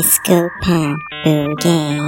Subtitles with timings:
[0.00, 0.76] Desculpa,
[1.24, 1.98] buguei.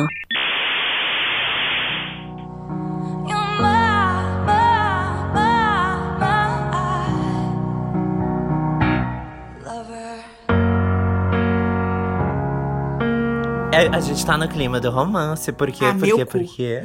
[13.73, 15.85] É, a gente tá no clima do romance, por quê?
[15.85, 16.25] Ah, por meu quê?
[16.25, 16.31] cu.
[16.33, 16.83] Por quê?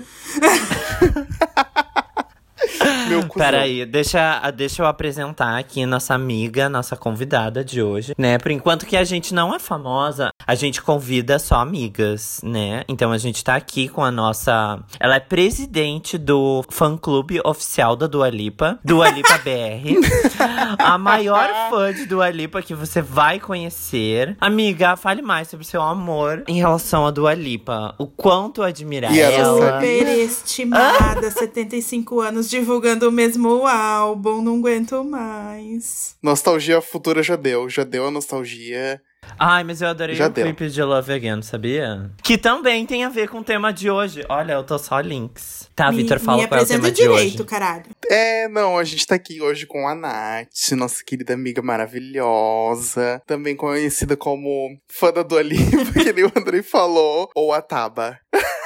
[3.07, 3.45] Meu cuzão.
[3.45, 8.37] Peraí, deixa, deixa eu apresentar aqui nossa amiga, nossa convidada de hoje, né?
[8.37, 12.83] Por enquanto que a gente não é famosa, a gente convida só amigas, né?
[12.87, 14.79] Então a gente tá aqui com a nossa.
[14.99, 19.99] Ela é presidente do fã-clube oficial da Dua Lipa, Dua Lipa BR.
[20.79, 24.35] a maior fã de Dua Lipa que você vai conhecer.
[24.39, 27.95] Amiga, fale mais sobre seu amor em relação a Dua Lipa.
[27.97, 29.73] O quanto admira E ela.
[29.73, 36.15] Superestimada, 75 anos divulgando o mesmo álbum, não aguento mais.
[36.21, 37.69] Nostalgia futura já deu.
[37.69, 39.01] Já deu a nostalgia.
[39.37, 40.45] Ai, mas eu adorei Já o deu.
[40.45, 42.09] clipe de Love Again, sabia?
[42.23, 44.23] Que também tem a ver com o tema de hoje.
[44.29, 45.69] Olha, eu tô só links.
[45.75, 47.49] Tá, me, Vitor, fala me qual é o tema apresenta de direito, hoje.
[47.49, 47.83] caralho.
[48.09, 53.55] É, não, a gente tá aqui hoje com a Nath, nossa querida amiga maravilhosa, também
[53.55, 58.17] conhecida como fã da Dua Lipa, que nem o Andrei falou, ou a Taba.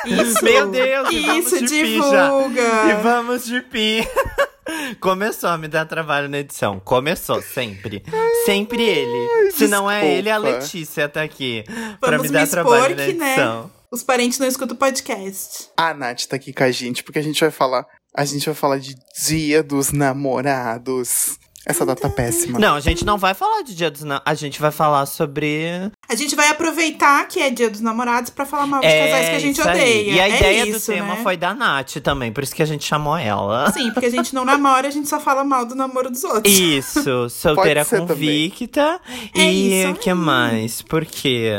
[0.05, 0.43] Isso.
[0.43, 2.25] Meu Deus, e vamos Isso, de pi já.
[2.27, 2.61] divulga.
[2.89, 4.07] E vamos de pi.
[4.99, 6.79] Começou a me dar trabalho na edição.
[6.79, 8.03] Começou, sempre.
[8.45, 9.51] Sempre ele.
[9.51, 11.63] Se não é ele, a Letícia tá aqui.
[11.99, 13.33] pra Vamos me me dar expor trabalho na que, né?
[13.33, 13.71] edição.
[13.91, 15.69] Os parentes não escutam o podcast.
[15.77, 17.85] A Nath tá aqui com a gente, porque a gente vai falar.
[18.13, 21.37] A gente vai falar de Dia dos Namorados.
[21.69, 22.57] Essa data péssima.
[22.57, 24.23] Não, a gente não vai falar de Dia dos Namorados.
[24.31, 28.45] A gente vai falar sobre A gente vai aproveitar que é dia dos namorados pra
[28.45, 30.11] falar mal de casais que a gente É, odeia.
[30.13, 31.19] E a É ideia isso, do tema né?
[31.23, 33.69] foi da Nath também, por isso que a gente chamou ela.
[33.73, 36.57] Sim, porque a gente não namora, a gente só fala mal do namoro dos outros.
[36.57, 39.01] Isso, solteira convicta.
[39.35, 40.81] É e o que mais?
[40.81, 41.51] Por quê?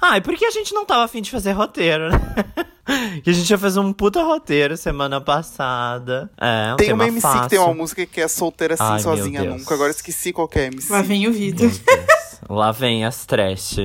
[0.00, 2.18] Ah, e porque a gente não tava afim de fazer roteiro, né?
[3.22, 6.30] que a gente já fez um puta roteiro semana passada.
[6.40, 7.42] É, um Tem tema uma MC fácil.
[7.42, 9.74] que tem uma música que é solteira assim, Ai, sozinha nunca.
[9.74, 10.92] Agora esqueci qual que é a MC.
[10.92, 11.70] Lá vem o Vitor.
[12.48, 13.76] Lá vem as trash.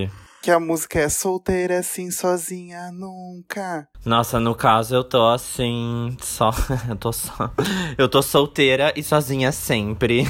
[0.44, 3.88] Que a música é solteira assim, sozinha nunca.
[4.06, 6.52] Nossa, no caso eu tô assim, só,
[6.90, 7.50] eu tô só,
[7.98, 10.30] eu tô solteira e sozinha sempre.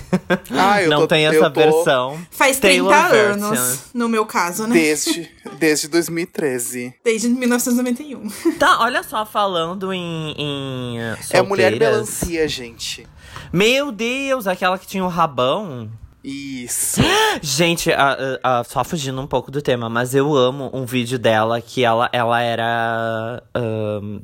[0.51, 2.21] Ah, eu não tô- tem essa tô versão.
[2.29, 3.77] Faz 30 Taylor anos, version.
[3.95, 4.75] no meu caso, né?
[4.75, 6.93] Desde, desde 2013.
[7.03, 8.29] Desde 1991.
[8.59, 11.79] Tá, olha só, falando em, em uh, É Mulher solteiras.
[11.79, 13.07] Melancia, gente.
[13.51, 15.89] Meu Deus, aquela que tinha o rabão.
[16.23, 17.01] Isso.
[17.41, 21.59] Gente, a- a- só fugindo um pouco do tema, mas eu amo um vídeo dela
[21.61, 23.43] que ela, ela era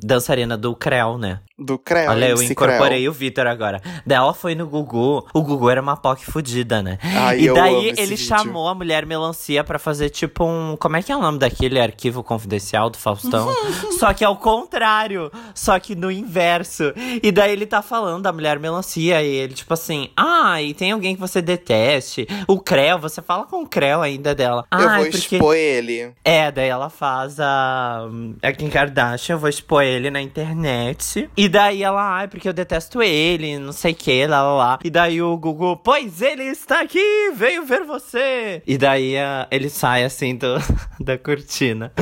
[0.02, 1.40] dançarina do Creu, né?
[1.58, 2.08] Do Creu.
[2.10, 3.10] Olha, eu MC incorporei Creu.
[3.10, 3.82] o Vitor agora.
[4.06, 5.26] Daí ela foi no Gugu.
[5.34, 6.98] O Gugu era uma POC fudida, né?
[7.02, 10.74] Ai, e daí ele chamou a mulher melancia pra fazer tipo um.
[10.78, 13.54] Como é que é o nome daquele arquivo confidencial do Faustão?
[13.98, 15.30] Só que ao contrário.
[15.54, 16.94] Só que no inverso.
[17.22, 19.22] E daí ele tá falando da mulher melancia.
[19.22, 21.42] E ele, tipo assim, ah, e tem alguém que você
[21.90, 22.26] deteste.
[22.46, 24.64] O Creu, você fala com o Creu ainda dela.
[24.70, 25.36] Eu ah, vou porque.
[25.36, 26.12] expor ele.
[26.24, 28.08] É, daí ela faz a.
[28.42, 31.28] A Kim Kardashian, eu vou expor ele na internet.
[31.36, 34.78] E daí ela, ai, porque eu detesto ele, não sei o que, lá, lá, lá.
[34.84, 38.62] E daí o Google, pois ele está aqui, veio ver você.
[38.66, 40.56] E daí ah, ele sai assim do,
[41.00, 41.92] da cortina.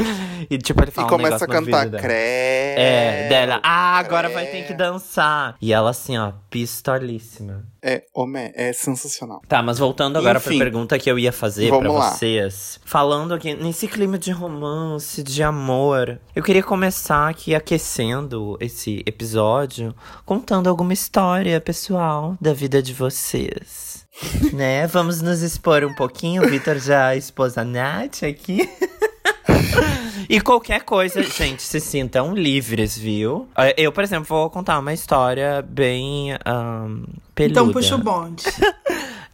[0.50, 2.00] E tipo, ele E fala um começa a negócio no cantar.
[2.00, 2.12] Creu.
[2.12, 5.56] É, dela, ah, agora vai ter que dançar.
[5.60, 7.64] E ela assim, ó, pistolíssima.
[7.88, 9.40] É, homem, é sensacional.
[9.48, 10.58] Tá, mas voltando agora pra Enfim.
[10.58, 12.10] pergunta que eu ia fazer pra lá.
[12.10, 12.78] vocês.
[12.84, 19.94] Falando aqui nesse clima de romance, de amor, eu queria começar aqui aquecendo esse episódio
[20.26, 24.06] contando alguma história pessoal da vida de vocês.
[24.52, 24.86] né?
[24.86, 26.44] Vamos nos expor um pouquinho.
[26.44, 28.68] O Vitor já expôs a Nath aqui.
[30.28, 33.48] E qualquer coisa, gente, se sintam livres, viu?
[33.56, 37.60] Eh, Eu, por exemplo, vou contar uma história bem ahn, peluda.
[37.60, 38.44] Então puxa o bonde.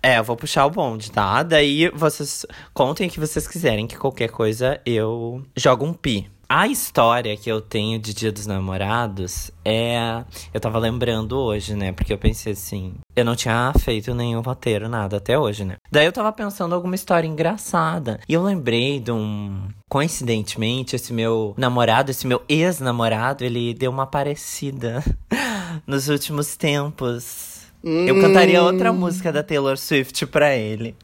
[0.06, 1.42] É, eu vou puxar o bonde, tá?
[1.42, 6.30] Daí vocês contem o que vocês quiserem, que qualquer coisa eu jogo um pi.
[6.48, 10.24] A história que eu tenho de Dia dos Namorados é.
[10.52, 11.92] Eu tava lembrando hoje, né?
[11.92, 12.94] Porque eu pensei assim.
[13.16, 15.76] Eu não tinha feito nenhum roteiro, nada até hoje, né?
[15.90, 18.20] Daí eu tava pensando alguma história engraçada.
[18.28, 19.68] E eu lembrei de um.
[19.88, 25.02] Coincidentemente, esse meu namorado, esse meu ex-namorado, ele deu uma parecida
[25.86, 27.62] nos últimos tempos.
[27.82, 28.66] Eu cantaria Hum.
[28.66, 30.96] outra música da Taylor Swift pra ele.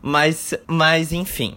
[0.00, 1.56] Mas, mas enfim.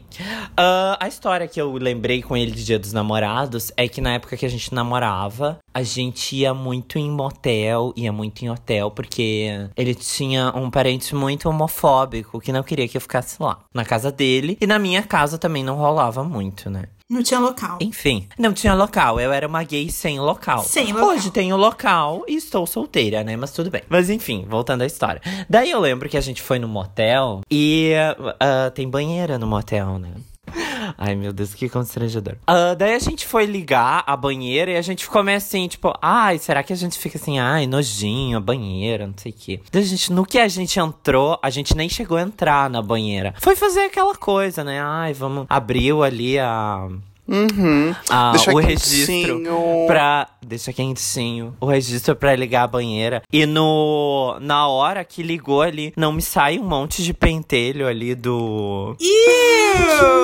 [0.58, 4.14] Ah, a história que eu lembrei com ele de Dia dos Namorados é que na
[4.14, 8.92] época que a gente namorava, A gente ia muito em motel, ia muito em hotel,
[8.92, 13.60] porque ele tinha um parente muito homofóbico que não queria que eu ficasse lá.
[13.74, 14.58] Na casa dele.
[14.60, 16.86] E na minha casa também não rolava muito, né?
[17.12, 17.78] Não tinha local.
[17.82, 19.20] Enfim, não tinha local.
[19.20, 20.64] Eu era uma gay sem local.
[20.64, 21.10] Sem local.
[21.10, 23.36] Hoje tenho local e estou solteira, né?
[23.36, 23.82] Mas tudo bem.
[23.90, 25.22] Mas enfim, voltando à história.
[25.50, 30.00] Daí eu lembro que a gente foi no motel e uh, tem banheira no motel,
[30.00, 30.12] né?
[30.98, 32.36] Ai, meu Deus, que constrangedor.
[32.50, 35.94] Uh, daí a gente foi ligar a banheira e a gente ficou meio assim, tipo,
[36.02, 39.60] ai, será que a gente fica assim, ai, nojinho, a banheira, não sei o quê.
[39.72, 42.82] Daí a gente, no que a gente entrou, a gente nem chegou a entrar na
[42.82, 43.34] banheira.
[43.40, 44.82] Foi fazer aquela coisa, né?
[44.82, 45.46] Ai, vamos.
[45.50, 46.88] Abriu ali a.
[47.28, 47.96] Uhum.
[48.10, 49.42] Ah, Deixa o registro
[49.88, 50.28] pra.
[50.46, 51.56] Deixa quentinho.
[51.62, 53.22] O registro pra ligar a banheira.
[53.32, 54.38] E no.
[54.42, 58.96] Na hora que ligou ali, não me sai um monte de pentelho ali do.
[59.00, 60.22] Ew!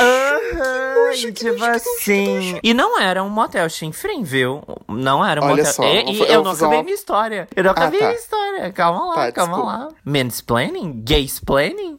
[0.00, 2.58] Aham, tipo assim.
[2.62, 4.62] E não era um motel chinfrim, viu?
[4.88, 5.72] Não era um Olha motel.
[5.72, 7.48] só, E, eu e vou- eu eu não acabei uma- minha história.
[7.54, 8.06] Eu não Ah, acabei tá.
[8.06, 8.72] minha história.
[8.72, 9.76] Calma lá, Tá, calma desculpa.
[9.78, 9.88] lá.
[10.04, 11.02] Mansplaining?
[11.04, 11.98] Gaysplaining?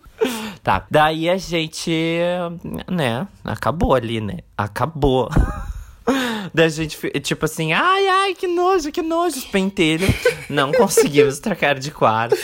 [0.63, 1.92] Tá, daí a gente,
[2.89, 4.38] né, acabou ali, né?
[4.57, 5.30] Acabou.
[6.53, 10.09] Da gente, tipo assim, ai, ai, que nojo, que nojo, os pentelhos.
[10.50, 12.35] Não conseguimos trocar de quarto.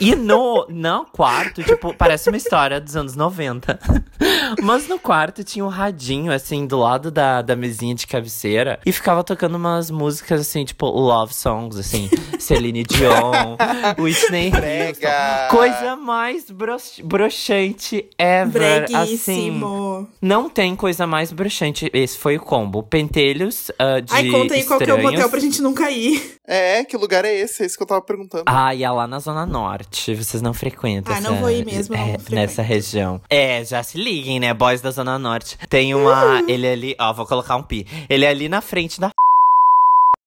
[0.00, 3.78] E no, no quarto, tipo, parece uma história dos anos 90.
[4.62, 8.78] Mas no quarto tinha um radinho, assim, do lado da, da mesinha de cabeceira.
[8.86, 12.08] E ficava tocando umas músicas, assim, tipo, love songs, assim.
[12.38, 13.56] Celine Dion,
[13.98, 15.48] Whitney Houston.
[15.50, 18.92] Coisa mais brox- broxante ever, assim.
[18.92, 20.08] Breguíssimo.
[20.20, 21.90] Não tem coisa mais broxante.
[21.92, 22.82] Esse foi o combo.
[22.92, 25.12] Pentelhos ah, de Ai, conta aí qual que é o estranhos.
[25.12, 26.36] motel pra gente nunca ir.
[26.46, 27.62] É, que lugar é esse?
[27.62, 28.44] É isso que eu tava perguntando.
[28.44, 30.14] Ah, e é lá na Zona Norte.
[30.14, 32.34] Vocês não frequentam Ah, essa, não vou ir mesmo, não é, frequento.
[32.34, 33.18] nessa região.
[33.30, 34.52] É, já se liguem, né?
[34.52, 35.56] Boys da Zona Norte.
[35.70, 36.42] Tem uma.
[36.42, 36.44] Uh!
[36.46, 36.96] Ele é ali.
[37.00, 37.86] Ó, vou colocar um pi.
[38.10, 39.10] Ele é ali na frente da.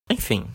[0.10, 0.48] Enfim.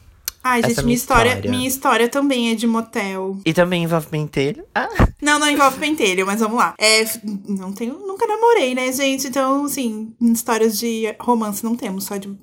[0.42, 1.50] Ai, Essa gente, é minha história, história.
[1.50, 3.36] minha história também é de motel.
[3.44, 4.64] E também envolve pentelho.
[4.74, 4.88] Ah.
[5.20, 6.74] Não, não envolve pentelho, mas vamos lá.
[6.78, 7.04] É,
[7.46, 9.26] não tenho, nunca namorei, né, gente?
[9.28, 12.34] Então, assim, histórias de romance não temos, só de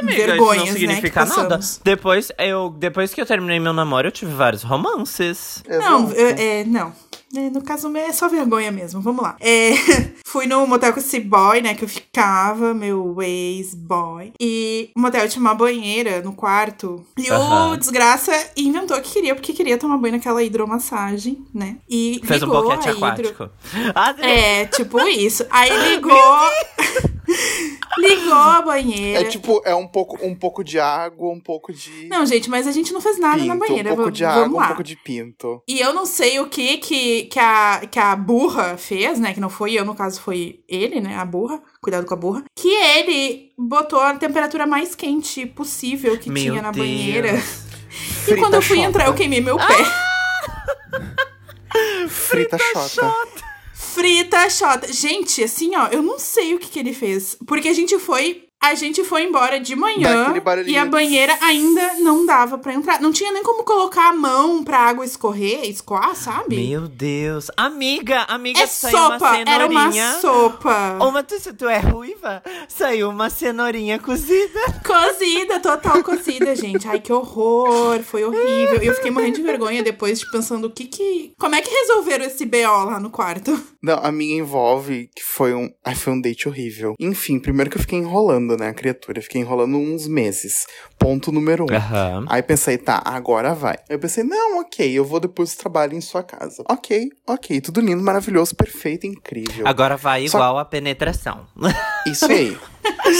[0.00, 1.60] Amiga, vergonhas, isso não né, significa que nada.
[1.84, 5.62] Depois, eu, depois que eu terminei meu namoro, eu tive vários romances.
[5.68, 6.92] Não, eu- é, não.
[7.34, 9.00] É, no caso, é só vergonha mesmo.
[9.00, 9.36] Vamos lá.
[9.40, 9.70] É,
[10.26, 14.32] fui no motel com esse boy, né, que eu ficava, meu ex-boy.
[14.40, 17.04] E o motel tinha uma banheira no quarto.
[17.16, 21.76] E o desgraça inventou que queria, porque queria tomar banho naquela hidromassagem, né?
[21.88, 23.50] E Fez um ligou boquete hidro- aquático.
[23.94, 25.46] Ah, É, tipo isso.
[25.50, 26.12] Aí ligou.
[27.98, 29.20] ligou a banheira.
[29.20, 32.66] É tipo, é um pouco, um pouco de água, um pouco de Não, gente, mas
[32.66, 33.92] a gente não fez nada pinto, na banheira.
[33.92, 34.64] um pouco v- de Vamos água, lá.
[34.64, 35.62] um pouco de pinto.
[35.68, 39.34] E eu não sei o que que, que, a, que a burra fez, né?
[39.34, 41.16] Que não foi eu, no caso foi ele, né?
[41.16, 41.60] A burra.
[41.80, 42.44] Cuidado com a burra.
[42.54, 46.86] Que ele botou a temperatura mais quente possível que Meu tinha na Deus.
[46.86, 47.32] banheira.
[47.92, 48.88] E Frita quando eu fui chota.
[48.88, 49.66] entrar, eu queimei meu pé.
[52.08, 52.56] Frita
[52.88, 53.42] chota.
[53.74, 54.90] Frita Xota.
[54.90, 57.36] Gente, assim, ó, eu não sei o que, que ele fez.
[57.46, 58.44] Porque a gente foi.
[58.62, 60.32] A gente foi embora de manhã
[60.66, 63.00] e a banheira ainda não dava pra entrar.
[63.00, 66.68] Não tinha nem como colocar a mão pra água escorrer, escoar, sabe?
[66.68, 67.50] Meu Deus.
[67.56, 70.20] Amiga, amiga, é saiu uma sopa, era uma cenourinha.
[70.20, 70.98] sopa.
[71.00, 72.40] Uma, tu, tu é ruiva?
[72.68, 74.60] Saiu uma cenourinha cozida.
[74.86, 76.86] Cozida, total cozida, gente.
[76.86, 78.00] Ai, que horror.
[78.04, 78.80] Foi horrível.
[78.80, 81.34] E eu fiquei morrendo de vergonha depois, de pensando o que que.
[81.36, 83.60] Como é que resolveram esse BO lá no quarto?
[83.82, 85.68] Não, a minha envolve que foi um.
[85.84, 86.94] Ai, foi um date horrível.
[87.00, 89.20] Enfim, primeiro que eu fiquei enrolando, né, a criatura.
[89.22, 90.66] Fiquei enrolando uns meses.
[90.98, 91.74] Ponto número um.
[91.74, 92.24] Aham.
[92.28, 93.74] Aí pensei, tá, agora vai.
[93.88, 96.62] Aí eu pensei, não, ok, eu vou depois do trabalho em sua casa.
[96.68, 99.66] Ok, ok, tudo lindo, maravilhoso, perfeito, incrível.
[99.66, 101.46] Agora vai Só- igual a penetração.
[102.06, 102.56] Isso aí.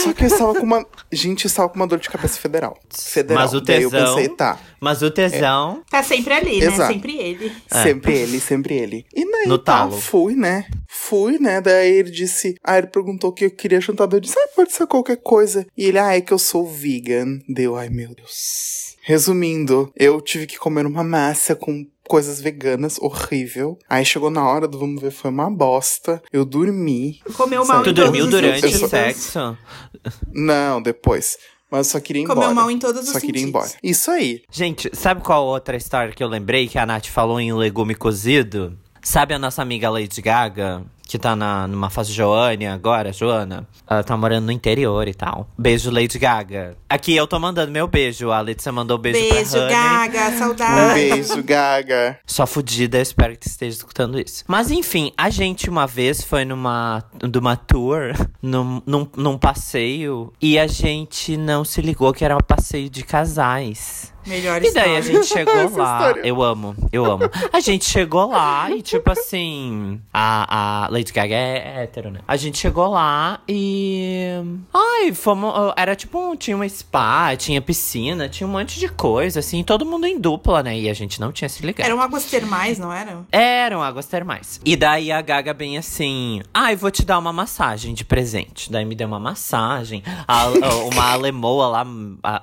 [0.03, 0.85] Só que eu estava com uma.
[1.11, 2.77] Gente, eu estava com uma dor de cabeça federal.
[2.89, 3.41] Federal.
[3.43, 4.59] Mas o Daí eu tesão- pensei, tá.
[4.81, 5.81] Mas o tesão.
[5.89, 6.65] Tá sempre ali, né?
[6.65, 6.91] Exato.
[6.93, 7.51] Sempre ele.
[7.71, 7.83] É.
[7.83, 9.05] Sempre ele, sempre ele.
[9.15, 9.93] E daí, No tá, talo.
[9.99, 10.65] fui, né?
[10.89, 11.61] Fui, né?
[11.61, 12.55] Daí ele disse.
[12.63, 14.11] Aí ele perguntou o que eu queria jantar.
[14.11, 15.65] Eu disse, ah, pode ser qualquer coisa.
[15.77, 17.39] E ele, ah, é que eu sou vegan.
[17.47, 18.97] Deu, ai meu Deus.
[19.01, 23.75] Resumindo, eu tive que comer uma massa com coisas veganas, horrível.
[23.89, 26.21] Aí chegou na hora do vamos ver, foi uma bosta.
[26.31, 27.19] Eu dormi.
[27.35, 27.81] Comeu mal?
[27.81, 28.89] Tu dormiu durante o sentidos.
[28.91, 29.57] sexo?
[30.31, 31.39] Não, depois.
[31.71, 32.53] Mas eu só queria ir Comeu embora.
[32.55, 33.49] mal em todos os Só queria ir sentidos.
[33.49, 33.71] embora.
[33.81, 34.43] Isso aí.
[34.51, 38.77] Gente, sabe qual outra história que eu lembrei que a Nath falou em legume cozido?
[39.01, 40.83] Sabe a nossa amiga Lady Gaga?
[41.13, 43.67] Que tá na, numa fase Joane agora, Joana.
[43.87, 45.47] Ela tá morando no interior e tal.
[45.55, 46.75] Beijo, Lady Gaga.
[46.89, 48.31] Aqui eu tô mandando meu beijo.
[48.31, 49.73] A Letícia mandou beijo, Beijo, pra Honey.
[49.75, 50.93] Gaga, Um saudade.
[50.95, 52.17] beijo, Gaga.
[52.25, 54.43] Só fudida, espero que esteja escutando isso.
[54.47, 60.57] Mas enfim, a gente uma vez foi numa, numa tour, num, num, num passeio, e
[60.57, 64.11] a gente não se ligou que era um passeio de casais.
[64.25, 65.01] Melhor E daí a história.
[65.19, 65.97] gente chegou Essa lá.
[65.97, 66.21] história.
[66.25, 67.29] Eu amo, eu amo.
[67.51, 69.99] A gente chegou lá e, tipo assim.
[70.13, 72.19] A, a Lady Gaga é hétero, né?
[72.27, 74.27] A gente chegou lá e.
[74.73, 75.53] Ai, fomos.
[75.75, 76.35] Era tipo um.
[76.35, 79.63] Tinha uma spa, tinha piscina, tinha um monte de coisa, assim.
[79.63, 80.77] Todo mundo em dupla, né?
[80.77, 81.85] E a gente não tinha se ligado.
[81.85, 83.25] Eram águas termais, não eram?
[83.31, 84.59] Eram águas termais.
[84.65, 88.71] E daí a Gaga bem assim, ai, vou te dar uma massagem de presente.
[88.71, 90.03] Daí me deu uma massagem.
[90.27, 90.47] A-
[90.91, 91.85] uma alemoa lá,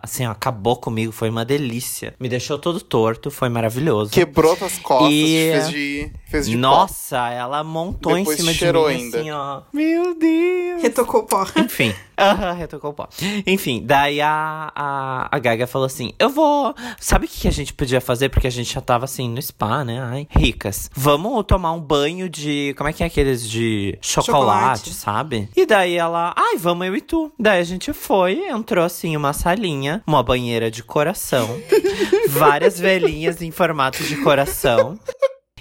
[0.03, 2.15] assim, acabou comigo, foi uma delícia.
[2.19, 4.11] Me deixou todo torto, foi maravilhoso.
[4.11, 6.61] Quebrou tuas costas, E- fez de, fez de pó.
[6.61, 9.21] Nossa, ela montou Depois em cima de cheirou mim, ainda.
[9.21, 9.61] assim, ó.
[9.73, 10.83] Meu Deus.
[10.83, 11.47] Retocou o pó.
[11.57, 11.95] Enfim.
[12.19, 13.09] Aham, retocou o pó.
[13.47, 16.75] Enfim, daí a, a, a Gaga falou assim: Eu vou.
[16.99, 18.29] Sabe o que que a gente podia fazer?
[18.29, 20.01] Porque a gente já tava assim no spa, né?
[20.03, 20.91] Ai, ricas.
[20.95, 22.75] Vamos tomar um banho de.
[22.77, 24.95] Como é que é aqueles de chocolate, Chocolate.
[24.95, 25.49] sabe?
[25.57, 26.35] E daí ela.
[26.37, 27.33] Ai, vamos eu e tu.
[27.39, 31.49] Daí a gente foi, entrou assim, uma salinha, uma banheira de coração,
[32.29, 34.99] várias velhinhas em formato de coração.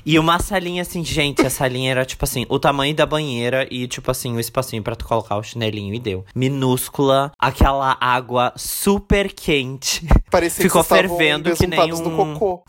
[0.06, 3.88] E uma salinha assim, gente, a salinha era tipo assim, o tamanho da banheira e
[3.88, 6.26] tipo assim, o espacinho pra tu colocar o chinelinho e deu.
[6.36, 10.08] Minúscula, aquela água super quente.
[10.30, 12.64] Parecia Ficou que fervendo que nem um- no cocô.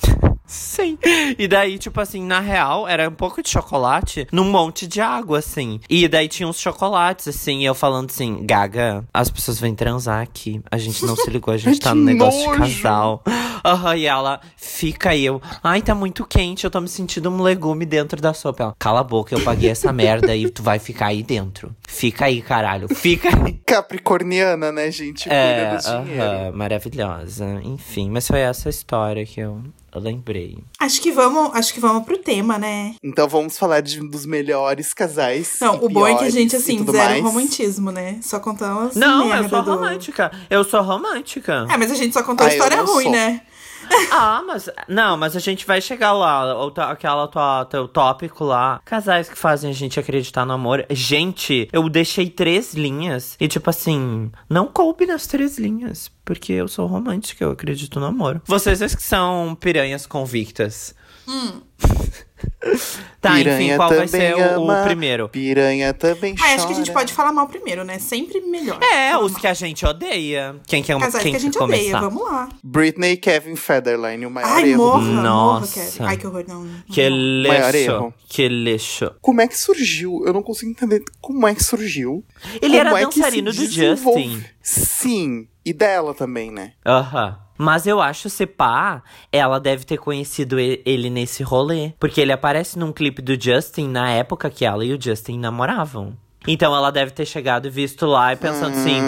[0.51, 0.99] Sim.
[1.39, 5.39] E daí, tipo assim, na real, era um pouco de chocolate num monte de água,
[5.39, 5.81] assim.
[5.89, 10.21] E daí tinha uns chocolates, assim, e eu falando assim, Gaga, as pessoas vêm transar
[10.23, 10.61] aqui.
[10.71, 12.59] A gente não se ligou, a gente tá no negócio de nojo.
[12.83, 13.23] casal.
[13.65, 15.41] Aham, e ela fica aí, eu.
[15.63, 18.63] Ai, tá muito quente, eu tô me sentindo um legume dentro da sopa.
[18.65, 21.75] Ela, cala a boca, eu paguei essa merda e tu vai ficar aí dentro.
[21.87, 22.89] Fica aí, caralho.
[22.93, 23.53] Fica aí.
[23.65, 25.25] Capricorniana, né, gente?
[25.25, 26.23] Cuida É, do dinheiro.
[26.25, 27.61] aham, maravilhosa.
[27.63, 29.61] Enfim, mas foi essa história que eu
[29.99, 30.59] lembrei.
[30.79, 32.95] Acho que vamos, acho que vamos pro tema, né?
[33.03, 35.57] Então vamos falar de um dos melhores casais.
[35.61, 37.23] Não, e o bom é que a gente, assim, zero mais.
[37.25, 38.19] romantismo, né?
[38.23, 40.31] Só contamos Não, eu sou do- romântica.
[40.49, 41.67] Eu sou romântica.
[41.71, 43.13] É, mas a gente só contou Ah, história ruim, sou.
[43.13, 43.41] né?
[44.13, 44.69] Ah, mas.
[44.89, 46.65] Não, mas a gente vai chegar lá.
[46.65, 48.81] o to- Aquela tua, teu tópico lá.
[48.85, 50.85] Casais que fazem a gente acreditar no amor.
[50.91, 53.37] Gente, eu deixei três linhas.
[53.41, 56.11] E, tipo assim, não coube nas três linhas.
[56.25, 58.41] Porque eu sou romântica, eu acredito no amor.
[58.47, 60.95] Vocês que são piranhas convictas.
[63.21, 64.83] tá, enfim, Piranha qual vai ser também o, ama.
[64.85, 65.29] primeiro?
[65.29, 67.99] Piranha também Ah, acho que a gente pode falar mal primeiro, né?
[67.99, 68.79] Sempre melhor.
[68.83, 69.41] É, os mal.
[69.41, 70.57] que a gente odeia.
[70.67, 71.81] Quem quer, Casais quem que a gente começar?
[71.83, 72.49] odeia, vamos lá.
[72.63, 74.77] Britney e Kevin Federline, o maior Ai, erro.
[74.85, 75.81] morra, do- morra, Nossa.
[75.81, 76.05] Kevin.
[76.05, 76.65] Ai, que horror, não.
[76.65, 76.83] não.
[76.93, 78.15] Que lixo.
[78.29, 79.11] Que lixo.
[79.21, 80.23] Como é que surgiu?
[80.27, 82.25] Eu não consigo entender como é que surgiu.
[82.61, 84.45] Ele Como era é dançarino do desenvolve- Justin.
[84.63, 86.73] Sim, e dela também, né?
[86.87, 87.39] Aham.
[87.63, 91.93] Mas eu acho, se pá, ela deve ter conhecido ele nesse rolê.
[92.01, 96.17] Porque ele aparece num clipe do Justin na época que ela e o Justin namoravam.
[96.49, 98.99] Então ela deve ter chegado e visto lá e pensando assim: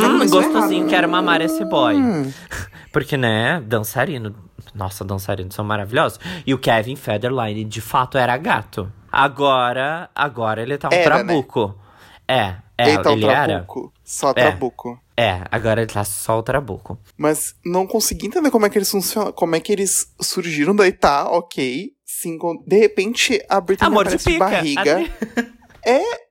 [0.00, 1.94] Já hum, começou gostosinho, quero mamar esse boy.
[1.94, 2.32] Hum.
[2.92, 4.34] Porque, né, dançarino.
[4.74, 6.18] Nossa, dançarinos são maravilhosos.
[6.44, 8.92] E o Kevin Federline, de fato, era gato.
[9.12, 11.24] Agora, agora ele tá um Era, né?
[11.26, 11.78] trabuco.
[12.26, 13.46] É, é, Eita, ele o era.
[13.46, 13.92] Trabuco.
[14.02, 14.32] Só É.
[14.32, 15.03] Trabuco.
[15.16, 16.98] É, agora ele tá só o trabuco.
[17.16, 20.92] Mas não consegui entender como é que eles funcionam, como é que eles surgiram, daí
[20.92, 21.92] tá, ok.
[22.04, 24.44] Sim, de repente a Britney Amor de aparece de, pica.
[24.44, 25.54] barriga.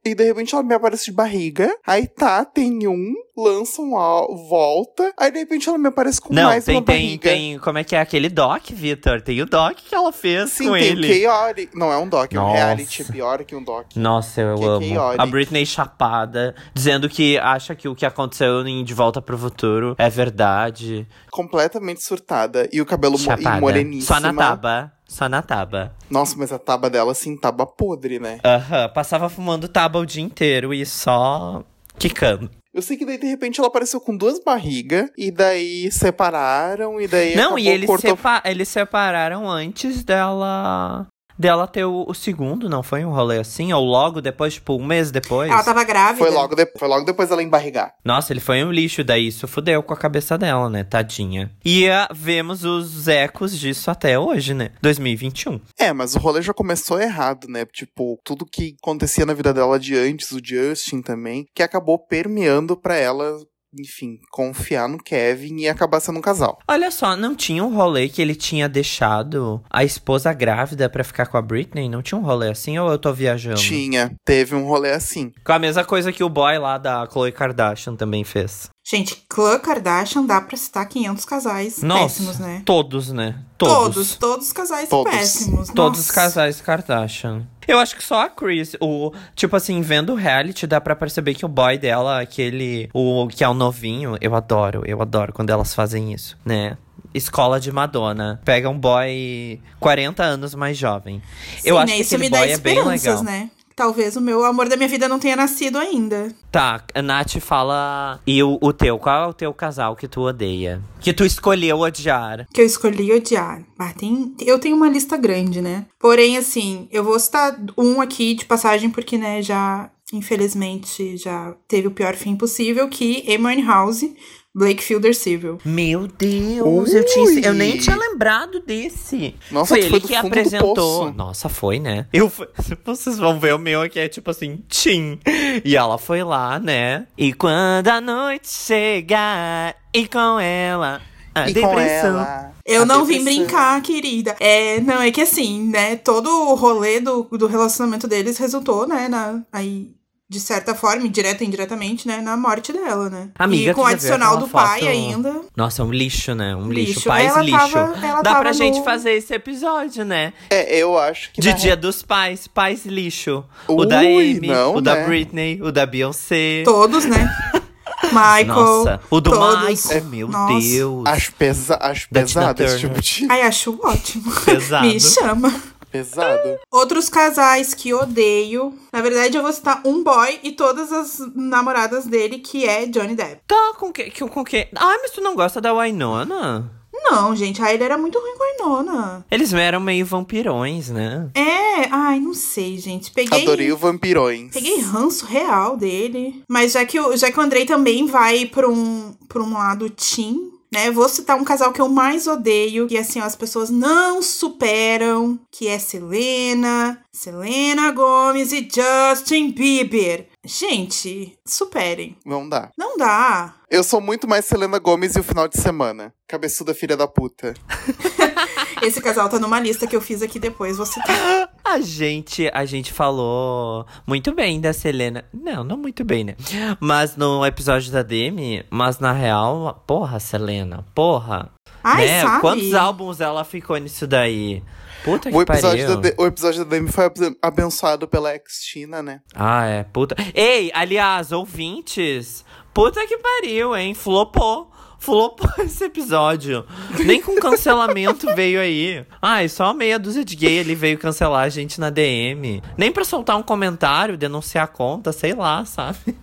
[0.06, 1.74] E de repente ela me aparece de barriga.
[1.88, 5.14] Aí tá, tem um, lançam a volta.
[5.18, 7.30] Aí de repente ela me aparece com Não, mais tem, uma tem, barriga.
[7.30, 7.60] tem.
[7.60, 9.22] Como é que é aquele doc, Vitor?
[9.22, 11.26] Tem o doc que ela fez Sim, com tem ele.
[11.26, 11.70] o Chaotic.
[11.74, 13.02] Não é um doc, é um reality.
[13.04, 13.86] É pior que um doc.
[13.96, 14.90] Nossa, eu Que é amo.
[14.96, 15.20] chaotic.
[15.22, 19.96] A Britney chapada, dizendo que acha que o que aconteceu em De Volta pro Futuro
[19.98, 21.08] é verdade.
[21.32, 22.68] Completamente surtada.
[22.74, 23.62] E o cabelo mo e Chapada.
[23.62, 24.16] moreníssima.
[24.16, 24.92] Só na taba.
[25.14, 25.94] Só na taba.
[26.10, 28.40] Nossa, mas a taba dela, assim, taba podre, né?
[28.44, 28.90] Aham.
[28.90, 31.64] Passava fumando taba o dia inteiro e só
[32.00, 32.50] quicando.
[32.74, 35.08] Eu sei que daí, de repente, ela apareceu com duas barrigas.
[35.16, 37.00] E daí separaram.
[37.00, 38.18] E daí Não, e eles, cortou...
[38.18, 41.06] sepa- eles separaram antes dela.
[41.38, 43.74] Dela ter o, o segundo, não foi um rolê assim?
[43.74, 45.52] Ou logo depois, tipo, um mês depois?
[45.52, 46.26] Ela tava grávida.
[46.26, 46.66] Foi logo, de...
[46.78, 47.94] Foi logo depois dela embarrigar.
[48.04, 50.84] Nossa, ele foi um lixo, daí isso fudeu com a cabeça dela, né?
[50.84, 51.52] Tadinha.
[51.64, 54.72] E ah, vemos os ecos disso até hoje, né?
[54.82, 55.60] 2021.
[55.78, 57.66] É, mas o rolê já começou errado, né?
[57.66, 62.78] Tipo, tudo que acontecia na vida dela de antes, o Justin também, que acabou permeando
[62.78, 63.38] pra ela
[63.80, 66.60] enfim, confiar no Kevin e acabar sendo um casal.
[66.68, 71.28] Olha só, não tinha um rolê que ele tinha deixado a esposa grávida pra ficar
[71.28, 71.90] com a Britney?
[71.90, 73.60] Não tinha um rolê assim ou eu tô viajando?
[73.60, 75.32] Tinha, teve um rolê assim.
[75.44, 78.70] Com a mesma coisa que o boy lá da Khloe Kardashian também fez.
[78.86, 82.62] Gente, Khloe Kardashian dá pra citar 500 casais Nossa, péssimos, né?
[82.66, 83.36] todos, né?
[83.58, 84.16] Todos, Todos.
[84.18, 85.10] todos os casais Todos.
[85.12, 85.70] péssimos.
[85.70, 86.14] Todos os Nossa.
[86.20, 87.48] casais Kardashian.
[87.66, 91.34] Eu acho que só a Chris, o, tipo assim, vendo o reality, dá pra perceber
[91.34, 95.50] que o boy dela, aquele, o que é o novinho, eu adoro, eu adoro quando
[95.50, 96.78] elas fazem isso, né?
[97.14, 98.42] Escola de Madonna.
[98.44, 101.22] Pega um boy 40 anos mais jovem.
[101.64, 101.96] eu Sim, acho né?
[101.96, 103.24] que Isso aquele me dá boy é bem esperanças, legal.
[103.24, 103.50] né?
[103.76, 106.34] Talvez o meu amor da minha vida não tenha nascido ainda.
[106.52, 108.20] Tá, a Nath fala.
[108.26, 109.00] E o, o teu?
[109.00, 110.82] Qual é o teu casal que tu odeia?
[111.00, 112.48] Que tu escolheu odiar?
[112.54, 113.64] Que eu escolhi odiar.
[113.78, 115.86] Ah, tem, eu tenho uma lista grande, né?
[116.00, 121.88] Porém, assim, eu vou citar um aqui de passagem, porque, né, já, infelizmente, já teve
[121.88, 124.06] o pior fim possível, que Amy House,
[124.56, 125.58] Blake Fielder Civil.
[125.66, 129.36] Meu Deus, eu, tinha, eu nem tinha lembrado desse.
[129.50, 130.74] Nossa, foi ele foi do que fundo do apresentou.
[130.76, 131.14] poço.
[131.16, 132.06] Nossa, foi, né?
[132.14, 132.48] Eu fui-
[132.86, 135.20] Vocês vão ver o meu aqui, é tipo assim, tchim.
[135.66, 137.08] E ela foi lá, né?
[137.18, 141.02] E quando a noite chegar, e com ela,
[141.34, 142.10] a e com depressão.
[142.20, 142.54] ela.
[142.66, 143.44] Eu a não vim depressão.
[143.44, 144.36] brincar, querida.
[144.40, 149.08] É, não, é que assim, né, todo o rolê do, do relacionamento deles resultou, né,
[149.10, 149.90] na, aí,
[150.34, 153.30] de certa forma, direta e indiretamente, né, na morte dela, né?
[153.38, 155.42] Amiga, e com o adicional do pai ainda.
[155.56, 156.56] Nossa, um lixo, né?
[156.56, 156.94] Um lixo.
[156.96, 157.08] Lixo.
[157.10, 157.58] Pais Ela lixo.
[157.72, 160.34] tava- Dá pra gente no- fazer esse episódio, né?
[160.50, 161.40] É, eu acho que.
[161.42, 163.44] De na Dia dos Pais, pais lixo.
[163.68, 165.06] o da Ui, Amy, não, o da né?
[165.06, 166.64] Britney, o da Beyoncé.
[166.66, 167.30] Todos, né?
[168.04, 168.46] Michael.
[168.48, 169.70] Nossa, o do todos.
[169.70, 170.60] Michael, meu Nossa.
[170.60, 171.04] Deus.
[171.06, 173.02] Acho, pesa acho pesado esse Turner.
[173.02, 173.32] tipo de.
[173.32, 174.32] Ai, acho ótimo.
[174.42, 174.88] Pesado.
[174.88, 175.54] Me chama.
[175.94, 176.60] Pesado.
[176.72, 178.74] Outros casais que odeio.
[178.92, 183.16] Na verdade, eu vou citar um boy e todas as namoradas dele, que é Johnny
[183.16, 183.42] Depp.
[183.48, 184.68] Tá, com que, com, com que?
[184.76, 186.84] Ai, mas tu não gosta da Wynonna?
[186.92, 189.26] Não, gente, aí ele era muito ruim com a Inona.
[189.30, 191.30] Eles eram meio vampirões, né?
[191.36, 193.12] É, ai, não sei, gente.
[193.12, 193.44] Peguei.
[193.44, 194.54] Adorei o Vampirões.
[194.54, 196.44] Peguei ranço real dele.
[196.48, 199.90] Mas já que, o, já que o Andrei também vai pra um, pra um lado
[199.90, 200.92] teen, né?
[200.92, 205.40] Vou citar um casal que eu mais odeio, que assim, ó, as pessoas não superam,
[205.52, 210.28] que é Selena, Selena Gomes e Justin Bieber.
[210.44, 212.18] Gente, superem.
[212.26, 212.72] Não dá.
[212.78, 213.54] Não dá.
[213.70, 216.14] Eu sou muito mais Selena Gomes e o final de semana.
[216.28, 217.54] Cabeçuda filha da puta.
[218.84, 221.50] Esse casal tá numa lista que eu fiz aqui depois, vou citar.
[221.66, 225.24] A gente, a gente falou muito bem da Selena.
[225.34, 226.36] Não, não muito bem, né?
[226.80, 231.50] Mas no episódio da Demi, mas na real, porra, Selena, porra.
[231.82, 232.22] Ai, né?
[232.22, 232.42] sabe?
[232.42, 234.62] Quantos álbuns ela ficou nisso daí?
[235.06, 236.02] Puta que O episódio, pariu.
[236.02, 239.22] da, De- o episódio da Demi foi abe- abençoado pela ex-Tina, né?
[239.34, 240.16] Ah, é, puta.
[240.36, 243.94] Ei, aliás, ouvintes, puta que pariu, hein?
[243.94, 244.70] Flopou.
[245.04, 246.66] Flopou esse episódio.
[247.06, 249.06] Nem com cancelamento veio aí.
[249.22, 252.64] Ai, só meia dúzia de gay ali veio cancelar a gente na DM.
[252.78, 256.18] Nem pra soltar um comentário, denunciar a conta, sei lá, sabe?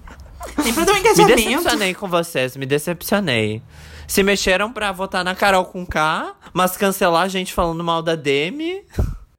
[0.65, 1.37] Nem pra dar um Me engajamento.
[1.37, 3.63] decepcionei com vocês, me decepcionei.
[4.09, 8.15] Se mexeram pra votar na Carol com K, mas cancelar a gente falando mal da
[8.17, 8.83] Demi.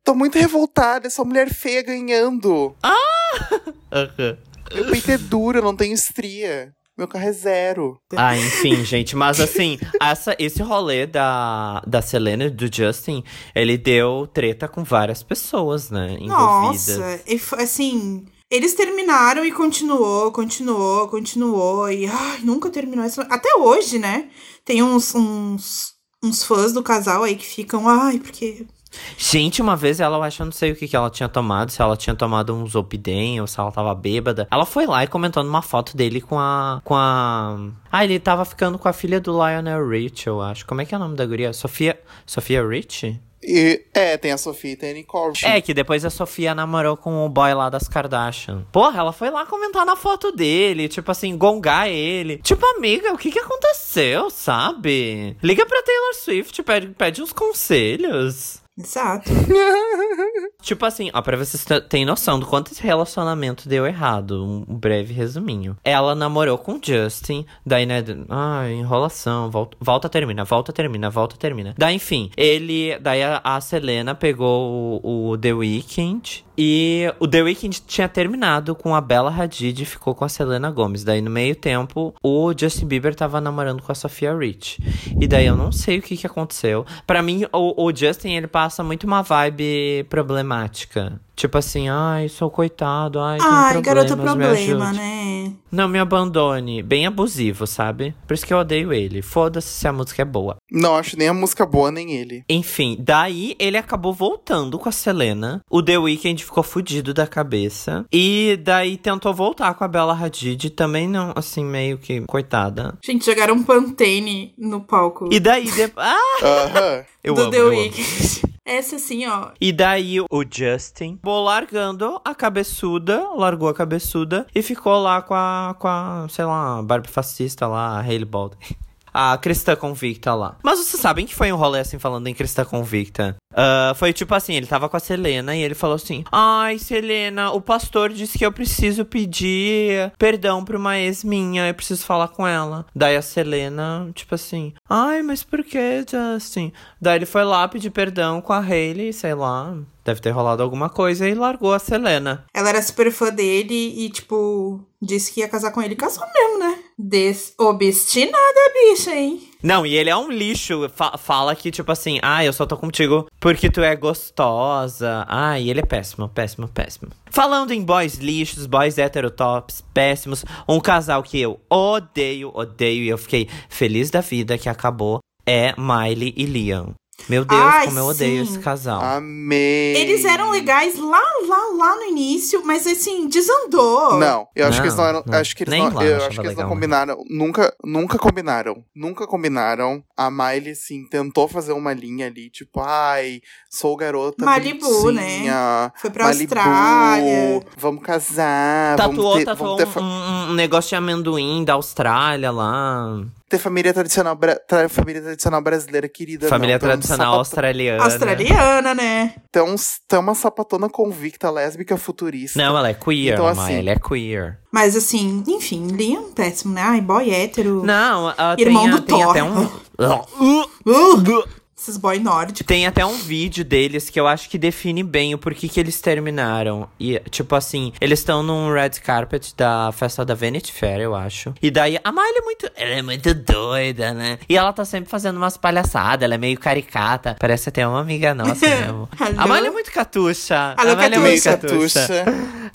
[0.03, 2.75] Tô muito revoltada, essa mulher feia ganhando.
[3.91, 4.37] Aham.
[4.73, 6.71] Meu peito é duro, eu não tenho estria.
[7.01, 7.99] Meu carro é zero.
[8.15, 13.23] Ah, enfim, gente, mas assim, essa, esse rolê da, da Selena e do Justin,
[13.55, 16.15] ele deu treta com várias pessoas, né?
[16.19, 16.97] Envolvidas.
[16.99, 18.23] Nossa, e foi assim.
[18.51, 21.91] Eles terminaram e continuou, continuou, continuou.
[21.91, 23.21] E ai, nunca terminou isso.
[23.21, 24.29] Até hoje, né?
[24.63, 28.67] Tem uns, uns, uns fãs do casal aí que ficam, ai, porque.
[29.17, 31.71] Gente, uma vez ela, eu acho, eu não sei o que, que ela tinha tomado,
[31.71, 34.47] se ela tinha tomado um Zopidem ou se ela tava bêbada.
[34.51, 36.81] Ela foi lá e comentou numa foto dele com a.
[36.83, 37.57] com a.
[37.91, 40.65] Ah, ele tava ficando com a filha do Lionel Rich, eu acho.
[40.65, 41.53] Como é que é o nome da guria?
[41.53, 41.99] Sofia.
[42.25, 43.19] Sofia Rich?
[43.43, 45.33] E, é, tem a Sofia e tem a Nicole.
[45.43, 48.63] É, que depois a Sofia namorou com o boy lá das Kardashian.
[48.71, 52.37] Porra, ela foi lá comentar na foto dele, tipo assim, gongar ele.
[52.37, 55.35] Tipo, amiga, o que que aconteceu, sabe?
[55.41, 58.60] Liga pra Taylor Swift, pede, pede uns conselhos.
[58.77, 59.29] Exato.
[60.61, 65.13] Tipo assim, ó, pra vocês terem noção do quanto esse relacionamento deu errado, um breve
[65.13, 65.75] resuminho.
[65.83, 71.35] Ela namorou com o Justin, daí, né, ai, enrolação, volta, volta, termina, volta, termina, volta,
[71.35, 71.73] termina.
[71.77, 77.41] Daí, enfim, ele, daí a, a Selena pegou o, o The Weeknd e o The
[77.41, 81.03] Weeknd tinha terminado com a Bella Hadid e ficou com a Selena Gomez.
[81.03, 84.79] Daí, no meio tempo, o Justin Bieber tava namorando com a Sofia Rich.
[85.19, 86.85] E daí, eu não sei o que que aconteceu.
[87.07, 91.19] Pra mim, o, o Justin, ele passa muito uma vibe problemática.
[91.41, 95.51] Tipo assim, ai, sou coitado, ai, Ai, garota me problema, né?
[95.71, 96.83] Não me abandone.
[96.83, 98.13] Bem abusivo, sabe?
[98.27, 99.23] Por isso que eu odeio ele.
[99.23, 100.57] Foda-se se a música é boa.
[100.71, 102.43] Não acho nem a música boa, nem ele.
[102.47, 105.61] Enfim, daí ele acabou voltando com a Selena.
[105.67, 108.05] O The Weeknd ficou fudido da cabeça.
[108.13, 110.69] E daí tentou voltar com a Bella Hadid.
[110.69, 112.99] Também não, assim, meio que coitada.
[113.03, 115.71] Gente, jogaram um Pantene no palco E daí.
[115.71, 115.91] De...
[115.97, 116.15] Ah!
[116.43, 117.03] Aham.
[117.23, 117.63] Eu do amo, The.
[117.63, 118.51] Weeknd.
[118.63, 119.51] Essa assim, ó.
[119.59, 125.33] E daí o Justin vou largando a cabeçuda, largou a cabeçuda e ficou lá com
[125.33, 128.59] a, com a sei lá, a Barbie fascista lá, a Hailey Baldwin.
[129.13, 130.57] A cristã convicta lá.
[130.63, 133.35] Mas vocês sabem que foi um rolê assim, falando em cristã convicta.
[133.53, 137.51] Ah, foi tipo assim, ele tava com a Selena e ele falou assim: Ai, Selena,
[137.51, 142.29] o pastor disse que eu preciso pedir perdão pra uma ex minha, eu preciso falar
[142.29, 142.85] com ela.
[142.95, 146.71] Daí a Selena, tipo assim, ai, mas por que, Justin?
[146.99, 149.75] Daí ele foi lá pedir perdão com a Hailey, sei lá.
[150.03, 152.43] Deve ter rolado alguma coisa e largou a Selena.
[152.53, 155.95] Ela era super fã dele e, tipo, disse que ia casar com ele.
[155.95, 156.80] Casou mesmo, né?
[157.01, 158.37] Desobstinada,
[158.73, 159.41] bicha, hein?
[159.63, 160.89] Não, e ele é um lixo.
[160.95, 165.25] Fa- fala que, tipo assim, ah, eu só tô contigo porque tu é gostosa.
[165.27, 167.11] Ah, e ele é péssimo, péssimo, péssimo.
[167.29, 173.17] Falando em boys lixos, boys heterotops, péssimos, um casal que eu odeio, odeio, e eu
[173.17, 176.93] fiquei feliz da vida que acabou, é Miley e Liam.
[177.29, 178.51] Meu Deus, Ai, como eu odeio sim.
[178.51, 179.01] esse casal.
[179.01, 179.95] Amei.
[179.95, 184.19] Eles eram legais lá, lá, lá no início, mas assim, desandou.
[184.19, 185.23] Não, eu acho que eles não Não, eram.
[185.25, 185.39] não.
[185.39, 185.93] Acho que eles Nem não.
[185.95, 187.23] lá eu acho que eles não legal, combinaram.
[187.29, 188.83] Nunca, nunca combinaram.
[188.95, 190.03] Nunca combinaram.
[190.17, 194.43] A Miley, assim, tentou fazer uma linha ali, tipo, ai, sou garota.
[194.45, 195.91] Malibu, né?
[195.95, 197.63] Foi pra Malibu, Austrália.
[197.77, 198.97] Vamos casar.
[198.97, 203.23] Tatuou, vamos ter, tatuou vamos ter, um, um- um negócio de amendoim da Austrália lá.
[203.51, 204.35] Ter família tradicional,
[204.67, 206.47] tra- família tradicional brasileira querida.
[206.47, 206.77] Família não.
[206.77, 208.03] Um tradicional australiana.
[208.03, 209.33] Australiana, né?
[209.57, 212.57] Uns, tem uma sapatona convicta, lésbica, futurista.
[212.57, 214.59] Não, ela é queer, Então, assim- Miley é queer.
[214.71, 216.81] Mas assim, enfim, Liam péssimo, né?
[216.81, 217.83] Ai, boy hétero.
[217.83, 219.29] Não, ela Irmão tem, do tem Thor.
[219.31, 219.69] até um.
[221.81, 222.61] Esses boy nórdicos.
[222.63, 225.99] Tem até um vídeo deles que eu acho que define bem o porquê que eles
[225.99, 226.87] terminaram.
[226.99, 231.55] E, tipo assim, eles estão num red carpet da festa da Vanity Fair, eu acho.
[231.59, 232.71] E daí, a Miley é muito.
[232.75, 234.37] Ela é muito doida, né?
[234.47, 237.35] E ela tá sempre fazendo umas palhaçadas, ela é meio caricata.
[237.39, 239.09] Parece até uma amiga nossa mesmo.
[239.19, 239.47] a?
[239.47, 240.75] Miley é muito catuxa.
[240.77, 242.07] Alô, a Miley é muito Catuxa.
[242.07, 242.25] catuxa.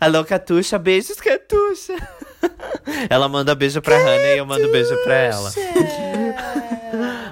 [0.00, 1.94] Alô, Catuxa, beijos, Catuxa.
[3.08, 5.52] ela manda beijo pra Hannah e eu mando beijo pra ela.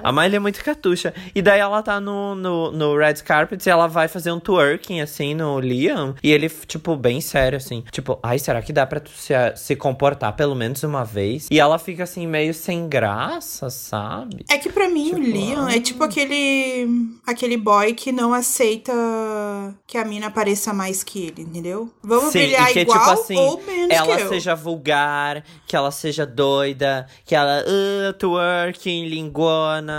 [0.05, 1.11] A Miley é muito catuxa.
[1.33, 5.01] E daí ela tá no, no, no Red Carpet e ela vai fazer um twerking,
[5.01, 6.13] assim, no Liam.
[6.21, 7.83] E ele, tipo, bem sério, assim.
[7.89, 11.47] Tipo, ai, será que dá pra tu se, se comportar pelo menos uma vez?
[11.49, 14.45] E ela fica, assim, meio sem graça, sabe?
[14.47, 16.87] É que pra mim o Tipo, Liam é tipo aquele
[17.25, 18.93] aquele boy que não aceita
[19.87, 21.89] que a mina pareça mais que ele, entendeu?
[22.03, 24.29] Vamos Sim, brilhar e que, igual tipo assim, ou menos ela que eu.
[24.29, 29.94] seja vulgar, que ela seja doida, que ela uh, twerking, lingona.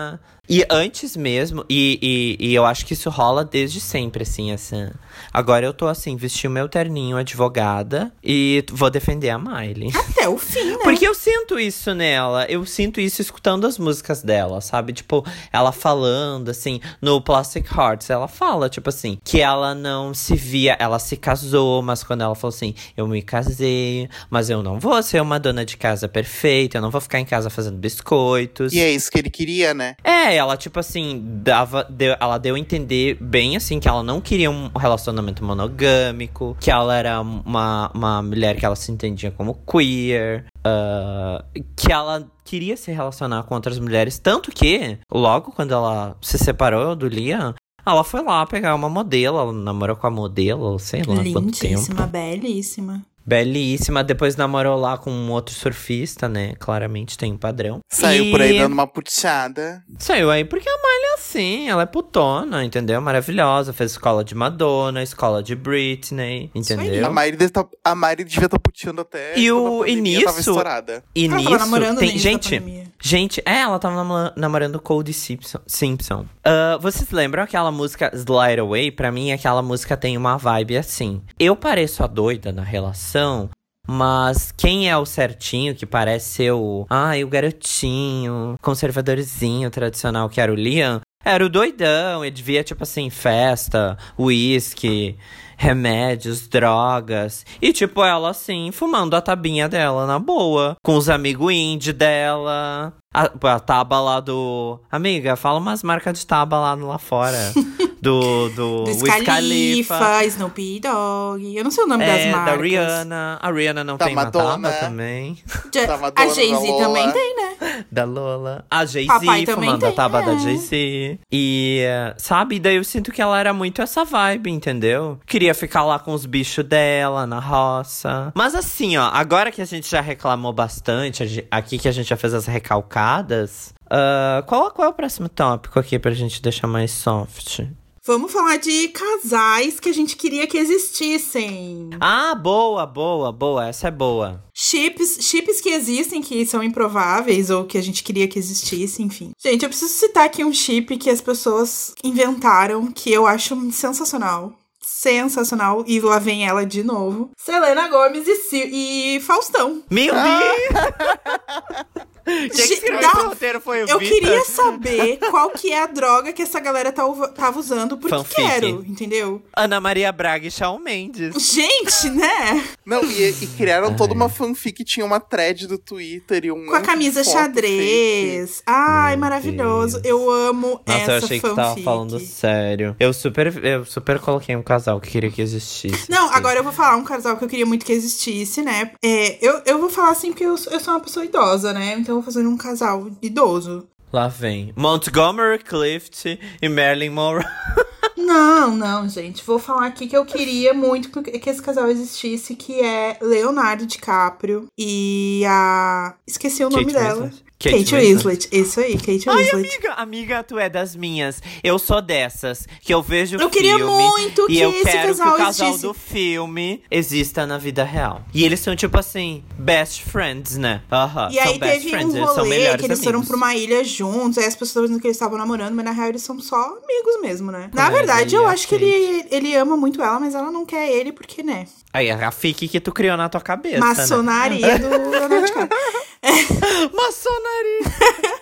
[0.49, 4.91] E antes mesmo, e, e, e eu acho que isso rola desde sempre, assim, assim.
[5.37, 9.90] Agora eu tô assim, vesti o meu terninho advogada e vou defender a Miley.
[9.94, 10.79] Até o fim, né?
[10.83, 12.46] Porque eu sinto isso nela.
[12.46, 14.94] Eu sinto isso escutando as músicas dela, sabe?
[14.94, 20.35] Tipo, ela falando, assim, no Plastic Hearts, ela fala, tipo assim, que ela não se
[20.35, 20.75] via.
[20.81, 25.03] Ela se casou, mas quando ela falou assim, eu me casei, mas eu não vou
[25.03, 28.72] ser uma dona de casa perfeita, eu não vou ficar em casa fazendo biscoitos.
[28.72, 29.96] E é isso que ele queria, né?
[30.03, 31.85] É, ela, tipo assim, dava.
[31.90, 36.71] Deu, ela deu a entender bem assim que ela não queria um relacionamento monogâmico, que
[36.71, 41.45] ela era uma, uma mulher que ela se entendia como queer, ah,
[41.77, 44.19] que ela queria se relacionar com outras mulheres.
[44.19, 47.55] Tanto que, logo quando ela se separou do Liam.
[47.89, 51.67] Ela foi lá pegar uma modelo, ela namorou com a modelo, sei lá quanto tempo.
[51.67, 53.07] Lindíssima, belíssima.
[53.27, 56.55] Belíssima, depois namorou lá com um outro surfista, né?
[56.61, 57.81] Claramente tem um padrão.
[57.89, 59.83] Saiu E- por aí dando uma puxada.
[59.99, 63.01] Saiu aí porque a Miley é assim, ela é putona, entendeu?
[63.01, 63.73] Maravilhosa.
[63.73, 67.05] Fez escola de Madonna, escola de Britney, entendeu?
[67.07, 69.39] A Miley, deve tá, a Miley devia estar puxando até.
[69.39, 71.05] E o- a e pandemia tava nisso- estourada.
[71.15, 72.86] E nisso tem início gente, pandemia.
[73.07, 75.59] Gente, é, ela tava namora- namorando Cody Simpson.
[75.66, 76.27] Simpson.
[76.45, 78.90] Ah, vocês lembram aquela música Slide Away?
[78.90, 81.23] Pra mim, aquela música tem uma vibe assim.
[81.38, 83.49] Eu pareço a doida na relação,
[83.87, 86.87] mas quem é o certinho, que parece ser o.
[86.90, 92.25] Ai, o garotinho, conservadorzinho, tradicional, que era o Liam, era o doidão.
[92.25, 95.16] Ele devia, tipo assim, festa, uísque,
[95.57, 97.45] remédios, drogas.
[97.61, 100.77] E, tipo, ela assim, fumando a tabinha dela na boa.
[100.85, 102.92] Com os amigos indie dela.
[103.14, 104.79] A, a taba lá do.
[104.90, 107.53] Amiga, fala umas marcas de taba lá, lá fora.
[108.07, 110.25] do, do, Do Wiz Scalifa, Khalifa.
[110.27, 111.57] Snoopy Dogg.
[111.57, 112.57] Eu não sei o nome É, das marcas.
[112.57, 113.38] da Rihanna.
[113.42, 114.57] A Rihanna não Da tem Madonna.
[114.59, 115.38] Madonna também.
[115.75, 116.85] Ja- Da a Madonna, Jay-Z da Lola.
[116.85, 117.85] também tem, né?
[117.90, 118.64] Da Lola.
[118.71, 120.38] A Jay-Z fumando a tem, taba da é.
[120.38, 121.19] Jay-Z.
[121.33, 121.85] E,
[122.16, 125.19] sabe, daí eu sinto que ela era muito essa vibe, entendeu?
[125.27, 128.33] Queria ficar lá com os bichos dela, na roça.
[128.35, 132.09] Mas assim, ó, agora que a gente já reclamou bastante, a aqui que a gente
[132.09, 136.66] já fez as recalcadas, ah, qual, qual é o próximo tópico aqui pra gente deixar
[136.66, 137.61] mais soft?
[138.07, 141.90] Vamos falar de casais que a gente queria que existissem.
[142.01, 144.45] Ah, boa, boa, boa, essa é boa.
[144.55, 149.33] Chips, chips que existem, que são improváveis, ou que a gente queria que existisse, enfim.
[149.37, 154.53] Gente, eu preciso citar aqui um chip que as pessoas inventaram, que eu acho sensacional.
[154.81, 155.83] Sensacional.
[155.85, 157.31] E lá vem ela de novo.
[157.37, 159.83] Selena Gomes e, e Faustão.
[159.90, 162.07] Meu Deus!
[162.27, 164.15] Quem que escreveu Dá- esse roteiro foi o Eu Vitor?
[164.21, 167.03] queria saber qual que é a droga que essa galera tá
[167.35, 168.35] tava usando, porque Fanfic.
[168.35, 169.43] quero, entendeu?
[169.57, 171.35] Ana Maria Braga e Shawn Mendes.
[171.53, 172.65] Gente, né?
[172.85, 174.17] Não, e, e criaram toda Ai.
[174.17, 176.67] uma fanfic, tinha uma thread do Twitter e um.
[176.67, 177.45] Com a camisa foto fake.
[177.45, 178.62] xadrez.
[178.67, 180.01] Ai, Meu maravilhoso.
[180.01, 180.05] Deus.
[180.05, 181.51] Eu amo Nossa, essa eu achei que fanfic.
[181.51, 182.97] tu tava falando sério.
[182.99, 186.11] Eu super, eu super coloquei um casal que queria que existisse.
[186.11, 186.35] Não, assim.
[186.35, 188.91] agora eu vou falar um casal que eu queria muito que existisse, né?
[189.03, 191.97] É, eu, eu vou falar assim porque eu, eu sou uma pessoa idosa, né?
[191.99, 193.87] Então vou fazer um casal idoso.
[194.12, 194.72] Lá vem.
[194.76, 197.44] Montgomery Clift e Marilyn Monroe.
[198.16, 199.44] Não, não, gente.
[199.44, 204.66] Vou falar aqui que eu queria muito que esse casal existisse, que é Leonardo DiCaprio
[204.76, 206.14] e a.
[206.26, 207.31] Esqueci o nome Kate dela.
[207.64, 207.85] Winslet.
[207.90, 208.49] Kate, Winslet.
[208.53, 209.55] Isso aí, Kate Ai, Winslet.
[209.55, 211.42] amiga, amiga, tu é das minhas.
[211.64, 212.66] Eu sou dessas.
[212.83, 213.55] Que eu vejo Eu filme.
[213.55, 217.57] queria muito e que eu esse quero casal que o casal do filme exista na
[217.59, 218.23] vida real.
[218.35, 220.83] E eles são, tipo assim, best friends, né?
[220.92, 221.29] Aham.
[221.33, 223.29] E aí são best teve friends, um eles são rolê melhores que eles foram amigos.
[223.29, 226.09] pra uma ilha juntos, aí as pessoas dizendo que eles estavam namorando, mas na real
[226.09, 227.71] eles são só amigos mesmo, né?
[227.73, 230.51] Na Mas verdade, aí eu a acho que ele, ele ama muito ela, mas ela
[230.51, 231.66] não quer ele porque, né?
[231.92, 233.87] Aí, a fique que tu criou na tua cabeça, né?
[233.87, 235.69] Maçonaria do Leonardo DiCaprio.
[236.27, 238.36] マッサナリー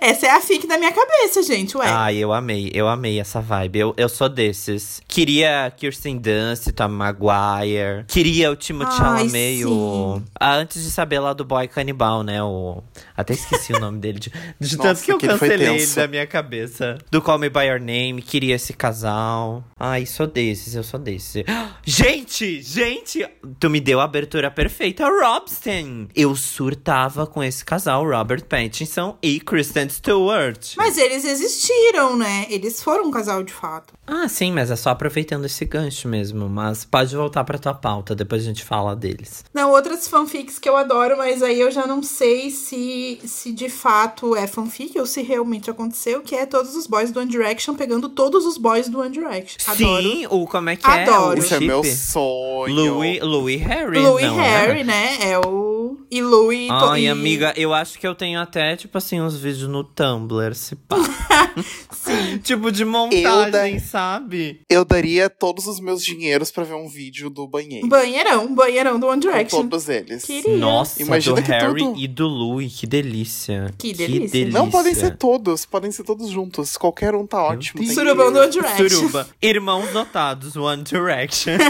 [0.00, 1.86] Essa é a fic da minha cabeça, gente, ué.
[1.88, 3.78] Ai, eu amei, eu amei essa vibe.
[3.78, 5.00] Eu, eu sou desses.
[5.08, 8.04] Queria Kirsten Dunst, Tom Maguire.
[8.08, 10.22] Queria o Timothée Chalamet, o...
[10.38, 12.42] Ah, antes de saber lá do boy canibal, né?
[12.42, 12.82] O...
[13.16, 14.18] Até esqueci o nome dele.
[14.18, 15.96] De, de Nossa, tanto que eu cancelei ele tenso.
[15.96, 16.98] da minha cabeça.
[17.10, 18.22] Do Call Me By Your Name.
[18.22, 19.64] Queria esse casal.
[19.78, 21.44] Ai, sou desses, eu sou desses.
[21.84, 23.26] Gente, gente!
[23.60, 25.08] Tu me deu a abertura perfeita.
[25.08, 26.08] Robsten!
[26.14, 30.74] Eu surtava com esse casal, Robert Pattinson e Kristen Stewart.
[30.76, 32.46] Mas eles existiram, né?
[32.50, 33.94] Eles foram um casal de fato.
[34.06, 36.48] Ah, sim, mas é só aproveitando esse gancho mesmo.
[36.48, 39.44] Mas pode voltar pra tua pauta, depois a gente fala deles.
[39.52, 43.68] Não, outras fanfics que eu adoro, mas aí eu já não sei se, se de
[43.68, 47.74] fato é fanfic ou se realmente aconteceu, que é todos os boys do One Direction
[47.74, 49.58] pegando todos os boys do One Direction.
[49.70, 50.02] Adoro.
[50.02, 51.38] Sim, o como é que Adoro.
[51.38, 51.40] é?
[51.40, 52.74] O Isso é meu sonho.
[52.74, 53.98] Louis, Louis Harry.
[53.98, 54.96] Louis não, Harry, né?
[54.96, 55.30] né?
[55.30, 55.98] É o.
[56.10, 56.70] E Louis.
[56.70, 57.08] Ai, e...
[57.08, 60.96] amiga, eu acho que eu tenho até, tipo assim, uns vídeos no Tumblr, se pá.
[62.42, 64.60] tipo de montagem, da- sabe?
[64.68, 67.86] Eu daria todos os meus dinheiros pra ver um vídeo do banheiro.
[67.88, 69.60] Banheirão, banheirão do One Com Direction.
[69.62, 70.24] todos eles.
[70.24, 70.56] Queria.
[70.56, 73.72] Nossa, Imagina do que Harry tudo- e do Louis, que delícia.
[73.78, 74.48] Que delícia.
[74.50, 76.76] Não podem ser todos, podem ser todos juntos.
[76.76, 77.84] Qualquer um tá ótimo.
[77.86, 78.88] Surubão que- do One Direction.
[78.88, 79.28] Suruba.
[79.42, 81.56] Irmãos notados, One Direction.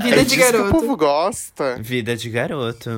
[0.00, 0.70] Vida É de que o garoto.
[0.72, 1.76] povo gosta.
[1.80, 2.90] Vida de garoto.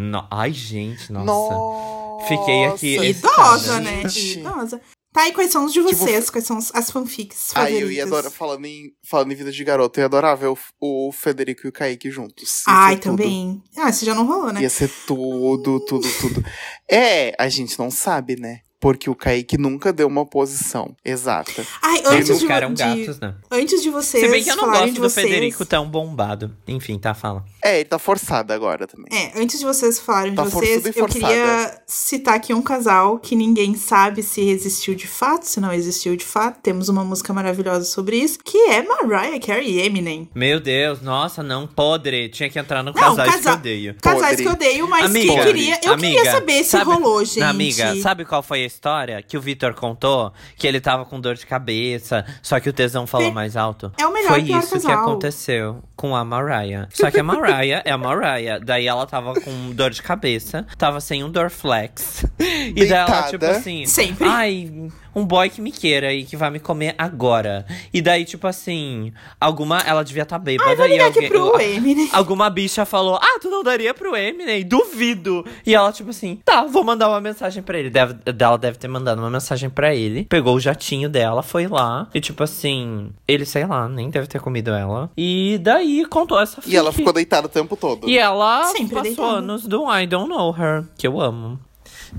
[0.00, 1.24] No- Ai, gente, nossa.
[1.26, 2.28] Nossa.
[2.28, 4.02] Fiquei aqui Idosa, né?
[4.02, 4.80] Idosa.
[5.12, 6.28] Tá, e quais são os de vocês?
[6.30, 7.82] Quais são as- fanfics Ai, favoritas?
[7.82, 10.58] eu ia adorar, falando em, falando em vida de garoto, eu ia adorar ver o,
[10.80, 12.62] o Federico e o Kaique juntos.
[12.68, 13.10] Ai, ser tudo.
[13.16, 13.62] também.
[13.76, 14.60] Ah, esse já não rolou, né?
[14.62, 16.44] Ia ser tudo, tudo, tudo.
[16.88, 18.60] É, a gente não sabe, né?
[18.80, 21.66] Porque o Kaique nunca deu uma posição exata.
[21.82, 23.34] Ai, Eles antes de, nunca eram de- gatos, né?
[23.50, 25.26] antes de vocês Se bem que eu não gosto de do vocês...
[25.26, 26.54] Federico tão bombado.
[26.66, 27.44] Enfim, tá, fala.
[27.62, 29.06] É, ele tá forçado agora também.
[29.12, 33.34] É, antes de vocês falarem Tá de vocês, eu queria citar aqui um casal que
[33.34, 36.60] ninguém sabe se existiu de fato, se não existiu de fato.
[36.62, 40.30] Temos uma música maravilhosa sobre isso, que é Mariah Carey e Eminem.
[40.34, 42.28] Meu Deus, nossa, não podre.
[42.28, 43.94] Tinha que entrar no Não, casais casa- que eu odeio.
[44.00, 44.42] Casais Podre.
[44.42, 45.80] que eu odeio, mas amiga, que queria.
[45.82, 47.42] Eu amiga, queria saber se sabe- rolou, gente.
[47.42, 50.32] Amiga, sabe qual foi história que o Vitor contou?
[50.56, 53.92] Que ele tava com dor de cabeça, só que o tesão falou mais alto.
[53.98, 55.02] É o melhor Foi pior isso que casal.
[55.02, 55.82] aconteceu.
[55.96, 56.86] com a Mariah.
[56.92, 58.60] Só que a Mariah é a Mariah.
[58.60, 62.24] Daí ela tava com dor de cabeça, tava sem um Dorflex.
[62.38, 63.84] E daí ela, tipo assim.
[63.86, 64.28] Sempre.
[64.28, 64.70] Ai,
[65.18, 67.66] um boy que me queira e que vai me comer agora.
[67.92, 69.80] E daí, tipo assim, alguma.
[69.80, 70.70] Ela devia estar tá bêbada.
[70.70, 72.08] Ai, vou e ligar aqui alguém- pro eu- Eminem.
[72.12, 74.64] Alguma bicha falou: Ah, tu não daria pro Eminem?
[74.64, 75.44] Duvido.
[75.66, 77.90] E ela, tipo assim, tá, vou mandar uma mensagem pra ele.
[77.90, 80.24] Deve, ela deve ter mandado uma mensagem pra ele.
[80.24, 82.08] Pegou o jatinho dela, foi lá.
[82.14, 85.10] E, tipo assim, ele, sei lá, nem deve ter comido ela.
[85.16, 86.98] E daí contou essa E ela fic.
[86.98, 88.08] ficou deitada o tempo todo.
[88.08, 89.32] E ela Sempre passou deitada.
[89.38, 91.58] anos do I Don't Know Her, que eu amo.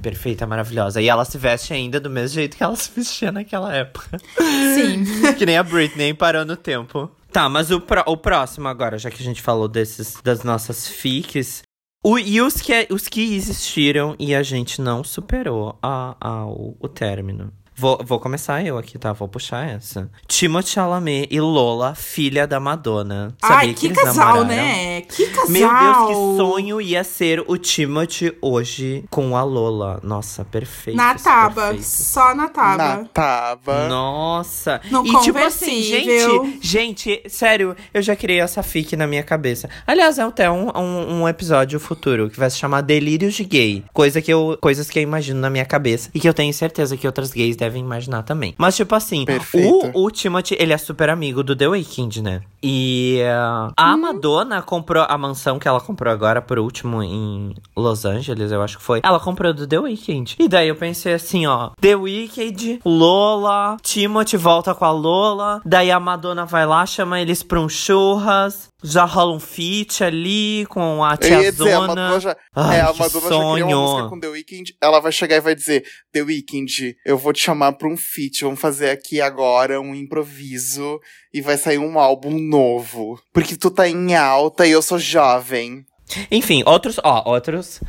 [0.02, 1.02] Perfeita, maravilhosa.
[1.02, 4.18] E ela se veste ainda do mesmo jeito que ela se vestia naquela época.
[4.38, 5.04] Sim.
[5.38, 7.10] que nem a Britney parou no tempo.
[7.32, 10.88] Tá, mas o, pró- o próximo agora, já que a gente falou desses das nossas
[10.88, 11.62] fics.
[12.04, 16.78] O, e os que, os que existiram e a gente não superou a, a- o,
[16.80, 17.52] o término.
[17.80, 19.14] Vou, vou começar eu aqui, tá?
[19.14, 20.10] Vou puxar essa.
[20.28, 23.34] Timothée Chalamet e Lola, filha da Madonna.
[23.40, 24.48] Sabia Ai, que eles casal, namoraram?
[24.48, 25.02] né?
[25.04, 25.50] Que casal.
[25.50, 29.98] Meu Deus, que sonho ia ser o Timothy hoje com a Lola.
[30.04, 30.98] Nossa, perfeito.
[30.98, 31.68] Na taba.
[31.68, 31.86] perfeito.
[31.86, 32.78] Só na taba.
[32.98, 33.88] Na tava.
[33.88, 34.82] Nossa.
[34.92, 39.70] No e tipo assim, gente, gente, sério, eu já criei essa fic na minha cabeça.
[39.88, 43.86] Aliás, é até um, um, um episódio futuro que vai se chamar Delírios de Gay.
[43.94, 46.98] Coisa que eu, coisas que eu imagino na minha cabeça e que eu tenho certeza
[46.98, 48.56] que outras gays devem imaginar também.
[48.58, 49.92] Mas, tipo assim, Perfeito.
[49.94, 52.42] o, o Timothy, ele é super amigo do The Weeknd, né?
[52.62, 58.06] E uh, a Madonna comprou a mansão que ela comprou agora, por último, em Los
[58.06, 59.02] Angeles, eu acho que foi.
[59.04, 60.36] Ela comprou do The Weeknd.
[60.40, 61.72] E daí eu pensei assim, ó.
[61.80, 65.62] The Weeknd, Lola, Timothy volta com a Lola.
[65.66, 68.69] Daí a Madonna vai lá, chama eles pra um churras.
[68.82, 71.82] Já rola um feat ali com a Eu ia dizer, a.
[71.82, 74.76] Madonna já, Ai, é, a Madonna já criou uma música com The Weeknd.
[74.82, 78.42] Ela vai chegar e vai dizer: The Weeknd, eu vou te chamar pra um feat.
[78.44, 81.00] Vamos fazer aqui agora um improviso.
[81.34, 83.20] E vai sair um álbum novo.
[83.34, 85.86] Porque tu tá em alta e eu sou jovem.
[86.32, 87.82] Enfim, outros, ó, outros-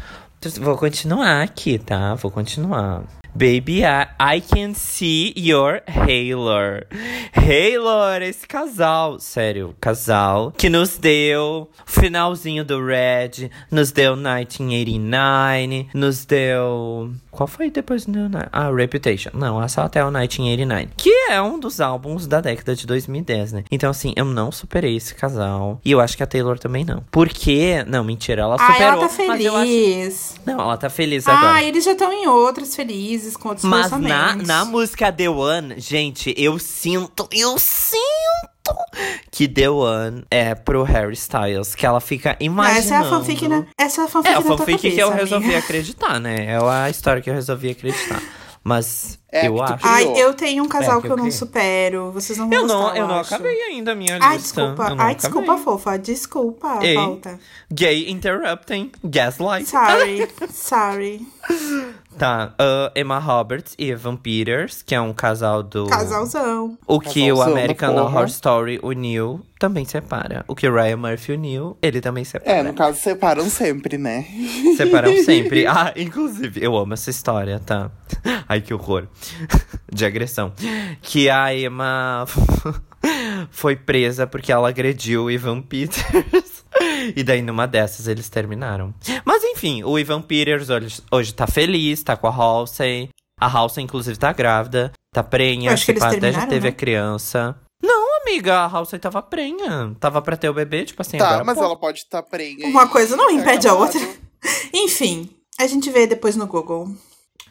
[0.59, 2.15] Vou continuar aqui, tá?
[2.15, 3.05] Vou continuar.
[3.35, 6.87] Baby, I, I can see your Haylor.
[7.33, 15.89] Haylor, esse casal, sério, casal que nos deu o finalzinho do Red, nos deu 1989,
[15.95, 17.11] nos deu.
[17.31, 18.19] Qual foi depois do.
[18.53, 19.31] Ah, Reputation.
[19.33, 20.89] Não, é só até o 1989.
[20.97, 23.65] Que é um dos álbuns da década de 2010, né?
[23.71, 25.81] Então, assim, eu não superei esse casal.
[25.85, 27.05] E eu acho que a Taylor também não.
[27.11, 27.85] Porque.
[27.87, 28.83] Não, mentira, ela superou.
[28.83, 30.35] ela tá mas eu acho- feliz.
[30.45, 31.55] Não, ela tá feliz agora.
[31.55, 35.79] Ah, eles já estão em outros felizes, com outros Mas na, na música The One,
[35.79, 38.01] gente, eu sinto, eu sinto
[39.31, 42.79] que The One é pro Harry Styles, que ela fica imaginando.
[42.81, 43.67] essa é a fanfic, né?
[43.79, 45.23] Essa é a fanfic É, a fanfic cabeça, que eu amiga.
[45.23, 46.47] resolvi acreditar, né?
[46.47, 48.23] É a história que eu resolvi acreditar.
[48.63, 49.79] Mas É, eu acho.
[49.87, 52.11] Ai, eu tenho um casal É, que que eu eu não supero.
[52.13, 53.35] Vocês não vão Eu não, gostar, eu não acho.
[53.35, 54.29] acabei ainda a minha lista.
[54.29, 54.83] Ai, desculpa.
[54.89, 55.99] Eu não Ai, desculpa, fofa.
[55.99, 56.79] Desculpa.
[56.83, 56.95] Ei.
[56.95, 57.39] Volta.
[57.73, 58.91] Gay interrupting.
[59.05, 59.69] Gaslight.
[59.69, 60.29] Sorry.
[60.53, 61.27] Sorry.
[62.19, 62.55] Tá.
[62.59, 65.87] ah, Emma Roberts e Evan Peters, que é um casal do.
[65.87, 66.77] Casalzão.
[66.87, 68.05] O que o Casalzão, American porra.
[68.05, 70.45] Horror Story uniu também separa.
[70.49, 72.59] O que o Ryan Murphy uniu, ele também separa.
[72.59, 74.27] É, no caso, separam sempre, né?
[74.77, 75.61] Separam sempre.
[75.71, 77.91] Ah, inclusive, eu amo essa história, tá?
[78.49, 79.07] Ai, que horror.
[79.93, 80.53] De agressão.
[81.03, 82.25] Que a Emma
[83.51, 86.61] foi presa porque ela agrediu o Ivan Peters.
[87.17, 88.95] E daí, numa dessas, eles terminaram.
[89.25, 93.09] Mas enfim, o Ivan Peters hoje, hoje tá feliz, tá com a Halsey.
[93.41, 96.49] A Halsey, inclusive, tá grávida, tá prenha, Eu acho que se eles até já terminaram,
[96.49, 96.69] teve né?
[96.69, 97.57] a criança.
[97.83, 99.95] Não, amiga, a Halsey tava prenha.
[99.99, 101.45] Tava pra ter o bebê, tipo assim, Tá, agora.
[101.45, 101.65] mas pô.
[101.65, 102.67] ela pode estar prenha.
[102.67, 104.01] Uma coisa não impede a outra.
[104.73, 105.29] Enfim,
[105.59, 106.95] a gente vê depois no Google.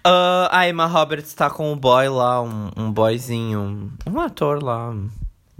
[0.03, 4.63] Ah, a Emma Roberts tá com um boy lá, um, um boyzinho, um, um ator
[4.63, 5.09] lá, um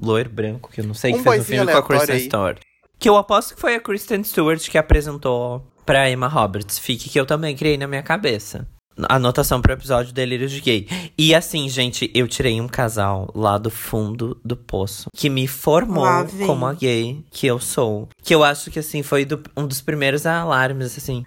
[0.02, 2.16] loiro branco, que eu não sei, que Um fez um boyzinho filme com a Kristen
[2.16, 2.26] aí.
[2.26, 2.60] Stewart.
[2.98, 6.78] Que eu aposto que foi a Kristen Stewart que apresentou pra Emma Roberts.
[6.78, 8.68] Fique que eu também criei na minha cabeça.
[9.08, 10.88] Anotação pro episódio Delírios de Gay.
[11.18, 15.10] E assim, gente, eu tirei um casal lá do fundo do poço.
[15.16, 16.04] Que me formou
[16.46, 18.10] como a gay que eu sou.
[18.24, 21.26] Que eu acho que, assim, foi do- um dos primeiros alarmes, assim.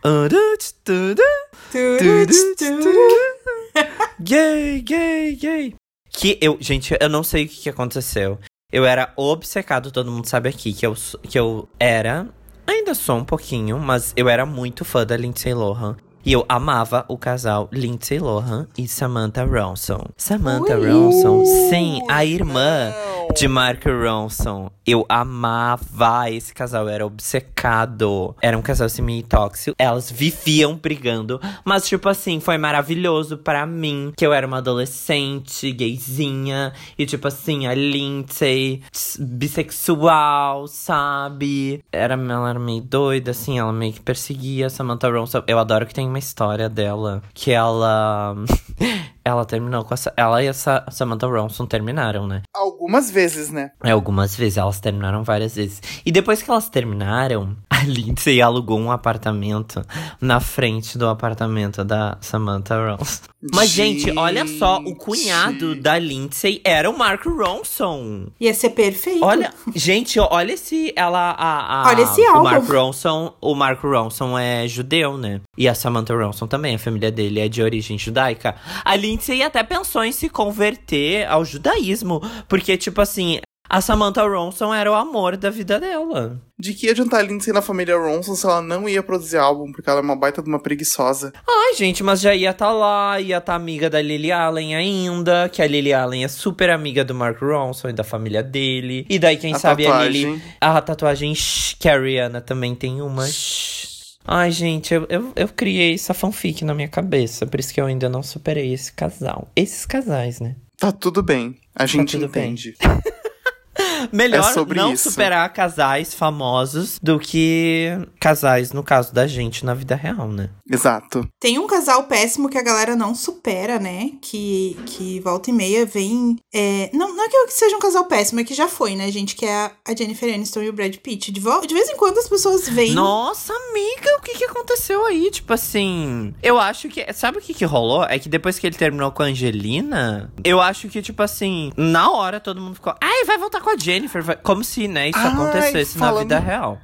[4.20, 5.74] Gay, gay, gay.
[6.10, 8.38] Que eu, gente, eu não sei o que, que aconteceu.
[8.70, 12.28] Eu era obcecado, todo mundo sabe aqui, que eu, que eu era,
[12.66, 15.96] ainda sou um pouquinho, mas eu era muito fã da Lindsay Lohan.
[16.24, 20.06] E eu amava o casal Lindsay Lohan e Samantha Ronson.
[20.16, 20.88] Samantha Ui.
[20.88, 22.92] Ronson, sim, a irmã.
[23.34, 24.70] De Mark Ronson.
[24.86, 28.36] Eu amava esse casal, era obcecado.
[28.42, 29.74] Era um casal assim meio tóxico.
[29.78, 35.72] Elas viviam brigando, mas tipo assim, foi maravilhoso para mim, que eu era uma adolescente,
[35.72, 38.82] gayzinha, e tipo assim, a Lindsay,
[39.18, 41.82] bissexual, sabe?
[41.90, 45.42] Era, ela era meio doida, assim, ela meio que perseguia Samantha Ronson.
[45.46, 48.34] Eu adoro que tem uma história dela, que ela...
[49.24, 50.12] Ela terminou com essa.
[50.16, 52.42] Ela e essa Samantha Ronson terminaram, né?
[52.54, 53.70] Algumas vezes, né?
[53.82, 54.58] É, algumas vezes.
[54.58, 55.80] Elas terminaram várias vezes.
[56.04, 59.82] E depois que elas terminaram, a Lindsay alugou um apartamento
[60.20, 63.22] na frente do apartamento da Samantha Ronson.
[63.52, 68.26] Mas, gente, olha só, o cunhado da Lindsay era o Mark Ronson.
[68.40, 69.24] Ia ser perfeito.
[69.24, 70.92] Olha, gente, olha esse.
[70.94, 71.32] Ela.
[71.32, 72.42] A, a, Olha esse o álbum.
[72.44, 73.34] Mark Ronson.
[73.40, 75.40] O Mark Ronson é judeu, né?
[75.56, 78.54] E a Samantha Ronson também, a família dele é de origem judaica.
[78.84, 79.11] A Lindsay
[79.44, 82.20] até pensou em se converter ao judaísmo.
[82.48, 83.40] Porque, tipo assim,
[83.72, 86.38] a Samantha Ronson era o amor da vida dela.
[86.58, 89.72] De que ia adiantar a Lindsay na família Ronson se ela não ia produzir álbum,
[89.72, 91.32] porque ela é uma baita de uma preguiçosa.
[91.48, 94.76] Ai, gente, mas já ia estar tá lá, ia estar tá amiga da Lily Allen
[94.76, 99.06] ainda, que a Lily Allen é super amiga do Mark Ronson e da família dele.
[99.08, 100.24] E daí, quem A sabe a tatuagem.
[100.26, 100.42] Lily.
[100.60, 103.26] A tatuagem shh, que a Rihanna também tem uma.
[103.26, 103.91] shh.
[104.24, 107.86] Ai, gente, eu, eu, eu criei essa fanfic na minha cabeça, por isso que eu
[107.86, 109.50] ainda não superei esse casal.
[109.56, 110.56] Esses casais, né?
[110.78, 111.56] Tá tudo bem.
[111.74, 112.44] A gente tudo bem.
[112.52, 112.74] entende.
[114.12, 115.10] Melhor É não isso.
[115.10, 117.88] superar casais famosos do que
[118.20, 120.50] casais, no caso da gente, na vida real, né?
[120.72, 121.28] Exato.
[121.38, 124.10] Tem um casal péssimo que a galera não supera, né?
[124.20, 126.36] Que, que volta e meia vem.
[126.52, 129.36] é, não, não é que seja um casal péssimo, é que já foi, né, gente?
[129.36, 131.30] Que é a, a Jennifer Aniston e o Brad Pitt.
[131.30, 132.92] De, de vez em quando as pessoas veem.
[132.94, 135.30] Nossa, amiga, o que que aconteceu aí?
[135.30, 137.12] Tipo assim, eu acho que.
[137.12, 138.04] Sabe o que que rolou?
[138.04, 142.10] É que depois que ele terminou com a Angelina, eu acho que, tipo assim, na
[142.10, 142.94] hora todo mundo ficou.
[143.00, 144.22] Ai, vai voltar com a Jennifer.
[144.22, 146.80] vai-" Como se, né, isso Ai, acontecesse na falando- vida real.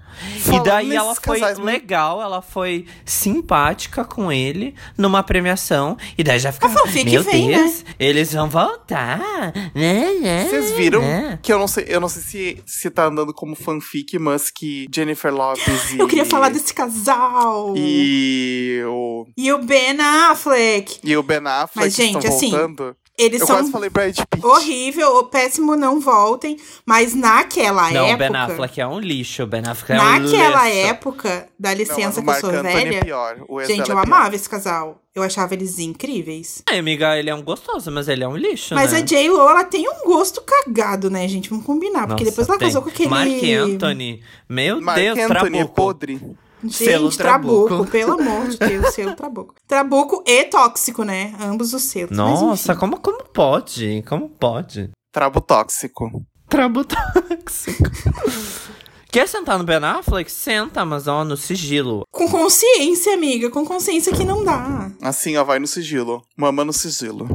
[0.53, 5.96] E daí ela foi casais, legal, ela foi simpática com ele numa premiação.
[6.16, 6.74] E daí já ficava.
[6.78, 9.52] fanfic Meu vem, né?" Deus, eles vão voltar.
[9.74, 13.06] Né, né, Vocês viram né." que eu não sei, eu não sei se, se tá
[13.06, 15.98] andando como fanfic, mas que Jennifer Lopez e.
[15.98, 17.74] Eu queria falar desse casal.
[17.76, 19.26] E o.
[19.36, 21.00] E o Ben Affleck.
[21.04, 22.96] E o Ben Affleck Mas, gente, estão assim, voltando.
[23.18, 24.46] Eles eu são quase falei Brad Pitt.
[24.46, 26.56] horrível, péssimo, não voltem.
[26.86, 28.28] Mas naquela Não, o época.
[28.30, 29.42] Ben Affleck é um lixo.
[29.42, 30.86] O Ben Affleck é um Naquela lixo.
[30.86, 32.96] época, dá Não, licença o que eu sou Anthony velha.
[32.98, 33.36] É pior.
[33.66, 34.06] Gente, eu é pior.
[34.06, 35.02] amava esse casal.
[35.14, 36.62] Eu achava eles incríveis.
[36.70, 38.98] Ai, amiga, ele é um gostoso, mas ele é um lixo, Mas né?
[38.98, 41.50] a J-Lo, ela tem um gosto cagado, né, gente?
[41.50, 42.06] Vamos combinar.
[42.06, 42.68] Porque Nossa, depois ela tem.
[42.68, 43.08] casou com aquele.
[43.10, 43.28] Mark
[43.74, 44.22] Anthony.
[44.48, 45.74] Meu Mark Deus, Anthony é Trabuco.
[45.74, 46.20] podre.
[46.62, 47.66] Gente, Selo trabuco.
[47.68, 47.90] Trabuco.
[47.90, 49.54] pelo amor de Deus, selo trabuco.
[49.66, 51.34] Trabuco e tóxico, né?
[51.40, 52.16] Ambos os selos.
[52.16, 54.02] Nossa, como, como pode?
[54.09, 54.90] Como pode?
[55.12, 56.11] Trabo tóxico.
[56.48, 57.84] Trabu tóxico.
[59.11, 60.30] Quer sentar no Ben Affleck?
[60.30, 62.02] Senta, mas ó, no sigilo.
[62.12, 63.48] Com consciência, amiga.
[63.48, 64.90] Com consciência que não dá.
[65.00, 66.22] Assim, ó, vai no sigilo.
[66.36, 67.26] Mama no sigilo.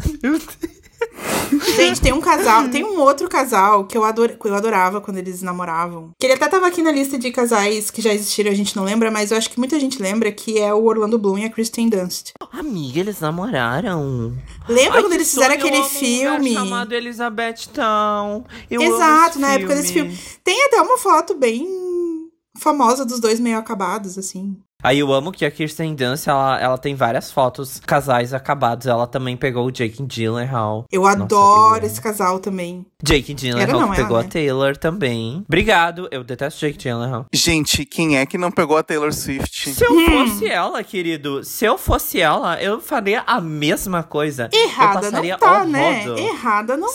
[1.76, 5.18] Gente, tem um casal, tem um outro casal que eu, ador, que eu adorava quando
[5.18, 6.12] eles namoravam.
[6.20, 8.84] Que ele até tava aqui na lista de casais que já existiram, a gente não
[8.84, 11.50] lembra, mas eu acho que muita gente lembra que é o Orlando Bloom e a
[11.50, 12.32] Kristen Dunst.
[12.52, 14.36] Amiga, eles namoraram.
[14.68, 16.54] Lembra Ai, quando eles fizeram aquele amo um filme?
[16.54, 18.46] chamado Elizabeth Town.
[18.70, 20.18] Eu Exato, na época desse filme.
[20.44, 21.68] Tem até uma foto bem
[22.58, 24.58] famosa dos dois meio acabados, assim.
[24.84, 28.86] Aí eu amo que a Kirsten Dunst, ela, ela tem várias fotos, casais acabados.
[28.88, 30.86] Ela também pegou o Jake Gyllenhaal.
[30.92, 32.86] Eu Nossa, adoro eu esse casal também.
[33.02, 34.30] Jake Gyllenhaal não, que ela, pegou a né?
[34.30, 35.44] Taylor também.
[35.48, 37.26] Obrigado, eu detesto Jake Gyllenhaal.
[37.34, 39.70] Gente, quem é que não pegou a Taylor Swift?
[39.74, 40.06] Se eu Hum.
[40.28, 44.50] fosse ela, querido, se eu fosse ela, eu faria a mesma coisa.
[44.52, 46.02] eu Errada passaria não tá, né?
[46.02, 46.24] horroroso.
[46.28, 46.94] Errada não tá.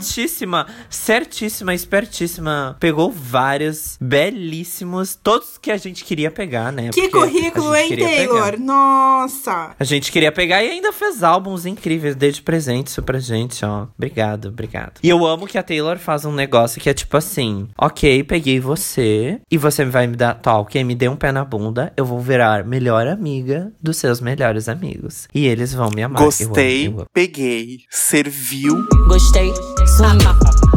[0.00, 2.76] Certíssima, certíssima, espertíssima.
[2.80, 6.90] Pegou vários belíssimos, todos que a gente queria pegar, né?
[6.92, 8.44] Que Porque currículo, gente hein, queria Taylor?
[8.52, 8.58] pegar.
[8.58, 9.70] Nossa!
[9.78, 13.64] A gente queria pegar e ainda fez álbuns incríveis, dei de presente isso pra gente,
[13.64, 13.86] ó.
[13.96, 14.94] Obrigado, obrigado.
[15.02, 18.60] E eu amo que a Taylor faz um negócio que é tipo assim: ok, peguei
[18.60, 20.34] você e você vai me dar.
[20.34, 24.20] Tá, ok, me dê um pé na bunda, eu vou virar melhor amiga dos seus
[24.20, 25.28] melhores amigos.
[25.34, 26.20] E eles vão me amar.
[26.22, 27.06] Eu amo, Gostei, eu amo.
[27.12, 28.86] peguei, serviu.
[29.08, 29.52] Gostei,
[29.96, 30.30] sumiu.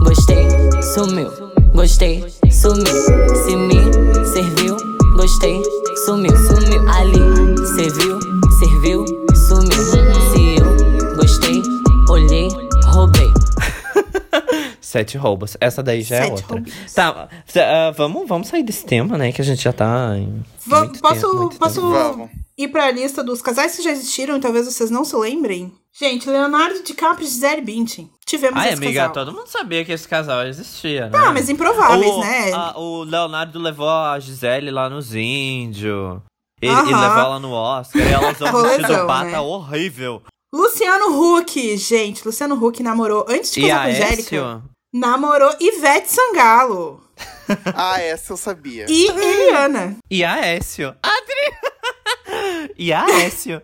[0.04, 0.48] Gostei,
[0.82, 1.30] sumiu.
[1.74, 2.86] Gostei, sumiu.
[3.46, 3.93] Se me
[5.24, 5.62] gostei,
[6.06, 6.36] sumiu.
[6.36, 6.90] Sumiu.
[6.90, 7.18] Ali,
[7.76, 8.20] serviu,
[8.60, 9.72] serviu, sumiu.
[10.34, 11.62] Se eu gostei,
[12.10, 12.50] olhei,
[12.88, 13.32] roubei.
[14.82, 15.56] Sete roubos.
[15.62, 16.48] Essa daí já é Sete outra.
[16.56, 16.74] roubos.
[16.94, 19.32] Tá, ah, vamos, vamos sair desse tema, né?
[19.32, 20.44] Que a gente já tá em.
[20.68, 22.30] Va- muito posso- tempo, muito posso- tempo.
[22.58, 22.68] Vamos.
[22.68, 25.74] ir pra lista dos casais que já existiram e talvez vocês não se lembrem.
[25.96, 28.10] Gente, Leonardo DiCaprio e Gisele Bündchen.
[28.26, 29.14] Tivemos Ai, esse amiga, casal.
[29.14, 31.18] todo mundo sabia que esse casal existia, né?
[31.18, 32.52] Ah, mas improváveis, o, né?
[32.54, 36.20] a- o Leonardo levou a Gisele lá nos índios.
[36.62, 36.82] Ele, Aham.
[36.90, 38.02] ele levou ela no Oscar.
[38.02, 39.40] E ela usou um vestido bata né?
[39.40, 40.24] horrível.
[40.52, 42.26] Luciano Huck, gente.
[42.26, 44.62] Luciano Huck namorou, antes de E casar a com Angélica,
[44.94, 47.02] namorou Ivete Sangalo.
[47.76, 48.86] Ah, essa eu sabia.
[48.90, 49.98] E Eliana.
[50.10, 50.96] E a Écio?
[52.78, 53.62] E a Écio?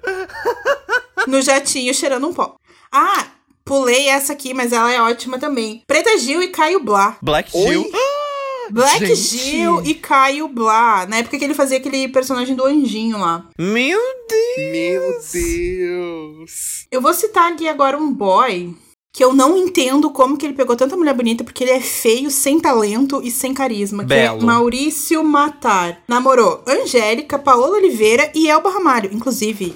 [1.27, 2.55] no jatinho cheirando um pó.
[2.91, 3.27] Ah,
[3.63, 5.83] pulei essa aqui, mas ela é ótima também.
[5.85, 7.17] Preta Gil e Caio Blá.
[7.21, 7.67] Black Oi?
[7.67, 7.91] Jill?
[8.71, 9.15] Black Gente.
[9.15, 11.07] Gil e Caio Blá.
[11.07, 13.45] Na época que ele fazia aquele personagem do anjinho lá.
[13.57, 13.99] Meu
[14.29, 14.71] Deus!
[14.71, 16.85] Meu Deus.
[16.91, 18.75] Eu vou citar aqui agora um boy
[19.11, 22.29] que eu não entendo como que ele pegou tanta mulher bonita, porque ele é feio,
[22.29, 24.03] sem talento e sem carisma.
[24.03, 24.41] Que Belo.
[24.41, 26.01] é Maurício Matar.
[26.07, 29.09] Namorou Angélica, Paola Oliveira e Elba Ramalho.
[29.11, 29.75] Inclusive,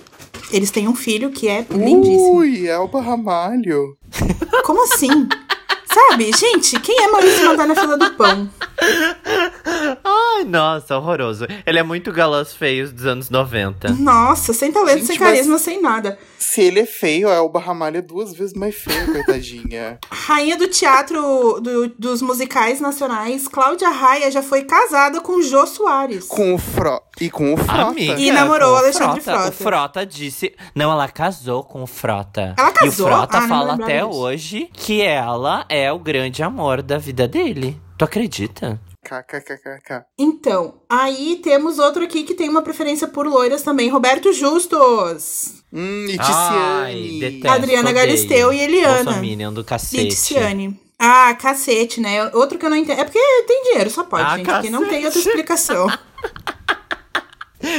[0.52, 2.36] eles têm um filho que é lindíssimo.
[2.38, 3.98] Ui, Elba Ramalho.
[4.64, 5.10] Como assim?
[5.92, 8.50] Sabe, gente, quem é Maurício Matar na fila do pão?
[10.04, 11.46] Ai, nossa, horroroso.
[11.66, 13.90] Ele é muito galãs feios dos anos 90.
[13.94, 16.18] Nossa, sem talento, Gente, sem mas- carisma, sem nada.
[16.46, 19.98] Se ele é feio, a Elba Ramalho é duas vezes mais feia, coitadinha.
[20.12, 26.26] Rainha do teatro do- dos musicais nacionais, Cláudia Raia já foi casada com Jô Soares.
[26.26, 27.02] Com o Fro...
[27.22, 27.82] E com o Frota.
[27.92, 29.40] Amiga, E namorou o Alexandre Frota.
[29.42, 29.50] Frota.
[29.50, 30.54] O Frota disse.
[30.76, 32.54] Não, ela casou com o Frota.
[32.58, 33.06] Ela E casou?
[33.08, 34.10] o Frota Ah, fala até disso.
[34.20, 37.80] hoje que ela é o grande amor da vida dele.
[37.98, 38.80] Tu acredita?
[39.04, 40.06] KKKKK.
[40.18, 45.64] Então, aí temos outro aqui que tem uma preferência por loiras também, Roberto Justus.
[45.72, 47.96] Hum, e Ai, detesto, Adriana odeio.
[48.06, 49.04] Galisteu e Eliana.
[49.04, 50.04] Bolsominion do cacete.
[50.04, 50.80] E Tiziane.
[50.98, 52.30] Ah, cacete, né?
[52.34, 53.00] Outro que eu não entendo.
[53.02, 54.46] É porque tem dinheiro, só pode, Ah, gente.
[54.46, 55.28] Porque não tem outra cacete.
[55.28, 55.88] explicação.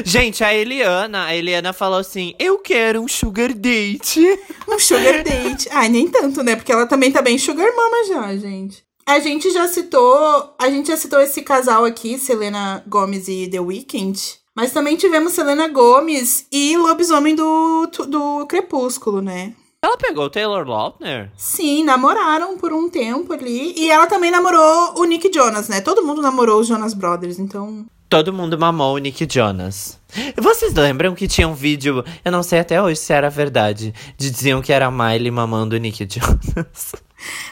[0.02, 4.20] Gente, a Eliana, a Eliana falou assim: Eu quero um sugar date.
[4.66, 5.68] Um sugar date.
[5.70, 6.56] Ai, nem tanto, né?
[6.56, 8.83] Porque ela também tá bem sugar mama já, gente.
[9.06, 13.60] A gente já citou, a gente já citou esse casal aqui, Selena Gomes e The
[13.60, 14.18] Weeknd.
[14.56, 19.52] Mas também tivemos Selena Gomes e Lobisomem do, do Crepúsculo, né?
[19.82, 21.30] Ela pegou o Taylor Lautner?
[21.36, 23.74] Sim, namoraram por um tempo ali.
[23.76, 25.82] E ela também namorou o Nick Jonas, né?
[25.82, 27.84] Todo mundo namorou os Jonas Brothers, então.
[28.08, 30.00] Todo mundo mamou o Nick Jonas.
[30.40, 34.30] Vocês lembram que tinha um vídeo, eu não sei até hoje se era verdade, de
[34.30, 36.94] diziam que era a Miley mamando o Nick Jonas.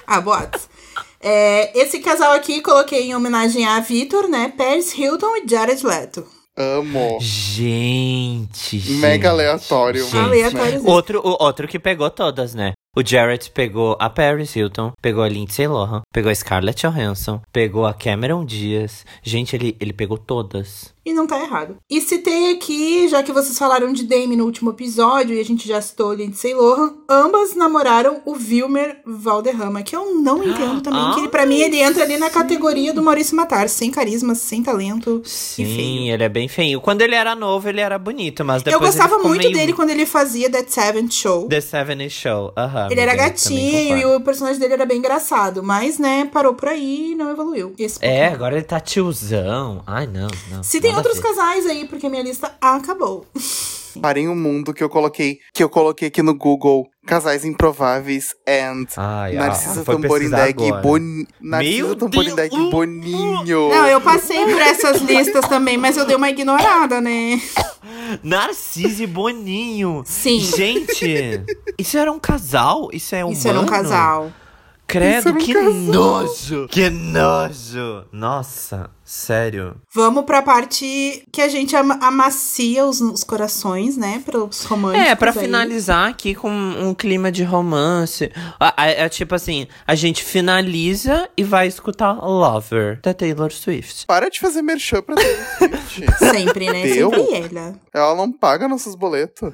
[0.07, 0.69] Ah, boatos.
[1.23, 4.53] É, esse casal aqui coloquei em homenagem a Vitor, né?
[4.57, 6.27] Paris Hilton e Jared Leto.
[6.57, 7.19] Amo.
[7.21, 8.99] Gente, gente.
[8.99, 10.05] Mega aleatório.
[10.05, 10.17] gente.
[10.17, 10.87] Aleatório.
[10.87, 12.73] Outro, o outro que pegou todas, né?
[12.95, 17.87] O Jared pegou a Paris Hilton, pegou a Lindsay Lohan, pegou a Scarlett Johansson, pegou
[17.87, 19.07] a Cameron Diaz.
[19.23, 20.92] Gente, ele, ele pegou todas.
[21.05, 21.77] E não tá errado.
[21.91, 25.67] E citei aqui, já que vocês falaram de Dame no último episódio e a gente
[25.67, 31.21] já citou Lindsay Lohan, ambas namoraram o Wilmer Valderrama, que eu não entendo também, que
[31.21, 35.23] ele, pra mim ele entra ali na categoria do Maurício Matar, sem carisma, sem talento
[35.25, 36.81] Sim, ele é bem feio.
[36.81, 39.73] Quando ele era novo, ele era bonito, mas Eu depois ele gostava muito meio dele
[39.73, 41.49] quando ele fazia That Seventh Show.
[41.49, 42.53] The 70 Show.
[42.57, 42.89] Aham.
[42.91, 46.55] Ele era amiga, também gatinho e o personagem dele era bem engraçado, mas, né, parou
[46.55, 47.75] por aí e não evoluiu.
[47.79, 49.83] Esse É, agora ele tá tiozão.
[49.87, 50.63] Ai, não, não.
[50.93, 51.23] Tem outros ver.
[51.23, 53.27] casais aí, porque minha lista acabou.
[54.01, 56.89] Parem o mundo que eu coloquei, que eu coloquei aqui no Google.
[57.05, 60.83] Casais improváveis and Ai, Narcisa ah, foi Tamborindeg e agora.
[60.83, 61.27] Boni...
[61.41, 62.69] Narcisa Meu Tamborindeg Deus!
[62.69, 63.69] e Boninho.
[63.71, 67.43] Não, eu passei por essas listas também, mas eu dei uma ignorada, né?
[68.23, 70.05] Narciso e Boninho.
[70.07, 70.39] Sim.
[70.39, 71.45] Gente,
[71.77, 72.89] isso era um casal?
[72.93, 73.37] Isso é humano?
[73.37, 74.33] Isso era um casal.
[74.87, 75.73] Credo, um que casal.
[75.73, 76.69] nojo.
[76.69, 78.05] Que nojo.
[78.13, 79.77] Nossa, sério.
[79.95, 84.23] Vamos pra parte que a gente ama- amacia os, os corações, né?
[84.25, 85.09] Para os românticos.
[85.09, 85.39] É, pra aí.
[85.39, 88.31] finalizar aqui com um clima de romance.
[88.61, 94.05] Ah, É, é tipo assim, a gente finaliza e vai escutar Lover, da Taylor Swift.
[94.07, 96.19] Para de fazer merchan pra Taylor Swift.
[96.19, 96.83] Sempre, né?
[96.83, 97.11] Deu?
[97.11, 97.75] Sempre ela.
[97.95, 99.51] Ela não paga nossos boletos.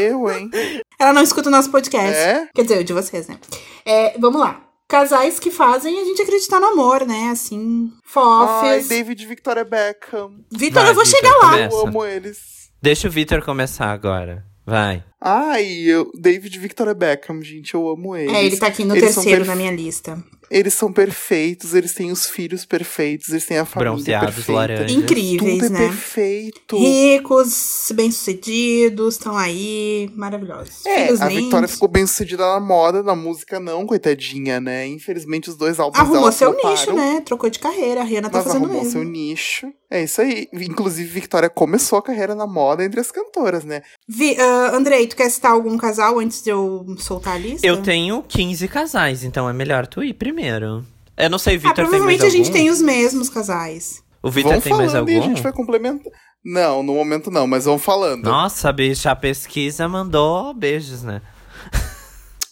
[0.00, 0.50] Eu, hein?
[0.98, 2.16] Ela não escuta o nosso podcast.
[2.18, 2.48] É?
[2.54, 3.38] Quer dizer, o de vocês, né?
[3.84, 4.62] É, vamos lá.
[4.88, 7.30] Casais que fazem a gente acreditar no amor, né?
[7.30, 8.88] Assim, Ai, fofes.
[8.88, 10.30] David e Victoria Beckham.
[10.50, 11.50] Vitor, Vai, eu vou Vitor, chegar lá.
[11.50, 11.76] começa.
[11.76, 12.38] Eu amo eles.
[12.80, 14.44] Deixa o Victor começar agora.
[14.64, 15.02] Vai.
[15.20, 18.34] Ai, eu, David Victoria Beckham, gente, eu amo eles.
[18.34, 20.22] É, ele tá aqui no Eles terceiro na minha lista.
[20.48, 24.52] Eles são perfeitos, eles têm os filhos perfeitos, eles têm a família Bronzeados, perfeita.
[24.52, 24.92] laranjas.
[24.92, 25.78] Incríveis, Tudo é né?
[25.88, 26.78] perfeito.
[26.78, 30.86] Ricos, bem-sucedidos, estão aí, maravilhosos.
[30.86, 31.42] É, Filhos a lindos.
[31.42, 34.86] Victoria ficou bem sucedida na moda, na música não, coitadinha, né?
[34.86, 37.20] Infelizmente os dois álbuns Arrumou dela seu floparam, nicho, né?
[37.24, 38.02] Trocou de carreira.
[38.02, 38.92] A Rihanna tá fazendo arrumou mesmo.
[38.92, 39.66] seu nicho.
[39.90, 40.48] É isso aí.
[40.52, 43.82] Inclusive, Victoria começou a carreira na moda entre as cantoras, né?
[44.08, 47.66] Vi, ah, Andrei, tu quer citar algum casal antes de eu soltar a lista?
[47.66, 50.84] Eu tenho 15 casais, então é melhor tu ir primeiro.
[51.16, 52.58] Eu não sei, Ah, Vitor tem mais provavelmente a gente algum?
[52.58, 54.02] tem os mesmos casais.
[54.22, 55.10] O Vitor tem mais falando algum?
[55.12, 56.12] e a gente vai complementar.
[56.44, 58.24] Não, no momento não, mas vamos falando.
[58.24, 61.20] Nossa, bicho, a pesquisa mandou beijos, né?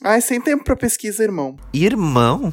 [0.02, 1.57] Ai, sem tempo pra pesquisa, irmão.
[1.72, 2.52] Irmão?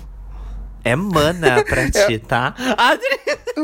[0.83, 2.55] É mana pra ti, tá?
[2.77, 3.19] Adri...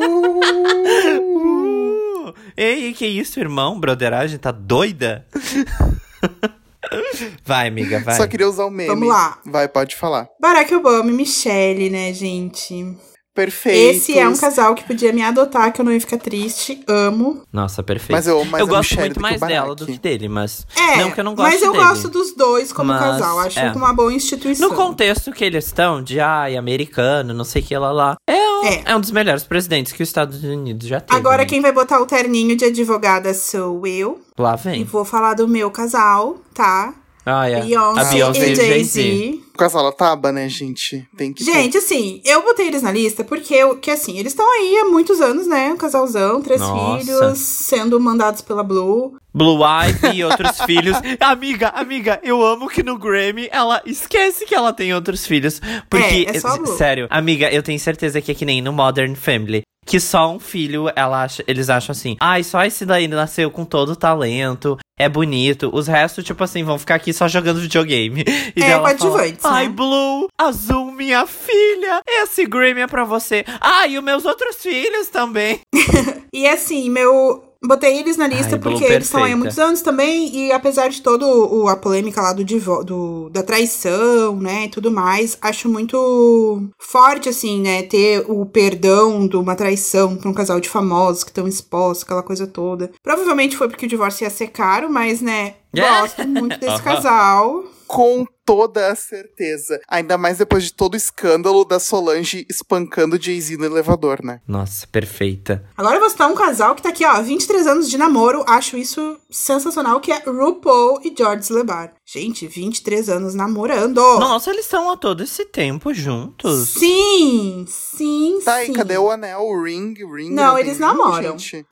[1.17, 2.33] Uh!
[2.55, 3.79] Ei, que isso, irmão?
[3.79, 5.25] Broderagem, tá doida?
[7.43, 8.15] Vai, amiga, vai.
[8.15, 8.89] Só queria usar o meme.
[8.89, 9.39] Vamos lá.
[9.45, 10.27] Vai, pode falar.
[10.39, 12.97] Barack Obama e Michelle, né, gente?
[13.37, 13.97] Perfeito.
[13.97, 16.81] Esse é um casal que podia me adotar, que eu não ia ficar triste.
[16.87, 17.43] Amo.
[17.53, 18.13] Nossa, perfeito.
[18.13, 20.65] Mas eu mais eu gosto Michelle muito mais dela do que dele, mas.
[20.75, 21.83] É, não que eu não gosto mas eu dele.
[21.83, 23.39] gosto dos dois como Mas, casal.
[23.41, 23.71] Acho é.
[23.73, 24.67] uma boa instituição.
[24.67, 28.15] No contexto que eles estão, de ai, americano, não sei o que lá lá.
[28.27, 28.81] É um, É.
[28.85, 28.95] é.
[28.95, 31.15] um dos melhores presidentes que os Estados Unidos já teve.
[31.19, 31.45] Agora né?
[31.45, 34.19] quem vai botar o terninho de advogada sou eu.
[34.35, 34.83] Lá E vem.
[34.83, 36.91] vou falar do meu casal, tá?
[37.29, 37.61] Ah, é.
[37.61, 38.67] Beyoncé, a Beyoncé e o Jay-Z.
[38.67, 39.39] Jay-Z.
[39.53, 41.05] O casal taba, né, gente?
[41.17, 41.51] Tem que ter.
[41.51, 44.85] Gente, assim, eu botei eles na lista porque, eu, que, assim, eles estão aí há
[44.85, 45.69] muitos anos, né?
[45.73, 46.99] Um casalzão, três Nossa.
[47.03, 49.15] filhos, sendo mandados pela Blue.
[49.33, 50.95] Blue Ivy e outros filhos.
[51.19, 55.59] Amiga, amiga, eu amo que no Grammy ela esquece que ela tem outros filhos.
[55.89, 56.77] Porque, É, é só a Blue.
[56.77, 59.63] sério, amiga, eu tenho certeza que é que nem no Modern Family.
[59.87, 63.63] Que só um filho, ela acha, eles acham assim, ai, só esse daí nasceu com
[63.63, 65.69] todo o talento, é bonito.
[65.73, 68.23] Os restos, tipo assim, vão ficar aqui só jogando videogame.
[68.55, 69.49] E É, ela fala, coadjuvantes, né?
[69.49, 73.45] Ai, Blue, Azul, minha filha, esse Grammy é pra você.
[73.61, 75.59] Ah, e os meus outros filhos também.
[76.33, 77.46] E assim, meu.
[77.63, 80.35] Botei eles na lista Ai, porque eles estão aí há muitos anos também.
[80.35, 81.25] E apesar de toda
[81.71, 82.43] a polêmica lá do,
[82.83, 89.27] do da traição, né, e tudo mais, acho muito forte, assim, né, ter o perdão
[89.27, 92.91] de uma traição pra um casal de famosos que estão expostos, aquela coisa toda.
[93.03, 97.63] Provavelmente foi porque o divórcio ia ser caro, mas, né, gosto muito desse casal.
[97.87, 99.79] Com toda a certeza.
[99.89, 104.39] Ainda mais depois de todo o escândalo da Solange espancando Jay-Z no elevador, né?
[104.47, 105.65] Nossa, perfeita.
[105.75, 108.45] Agora eu vou citar um casal que tá aqui, ó, 23 anos de namoro.
[108.47, 111.91] Acho isso sensacional, que é RuPaul e George Lebar.
[112.05, 113.97] Gente, 23 anos namorando.
[114.17, 116.69] Nossa, eles estão há todo esse tempo juntos.
[116.69, 118.71] Sim, sim, Tá, sim.
[118.71, 119.41] e cadê o anel?
[119.41, 119.93] O ring?
[120.03, 120.29] O ring?
[120.31, 121.37] Não, tem eles ring, namoram.
[121.37, 121.65] gente?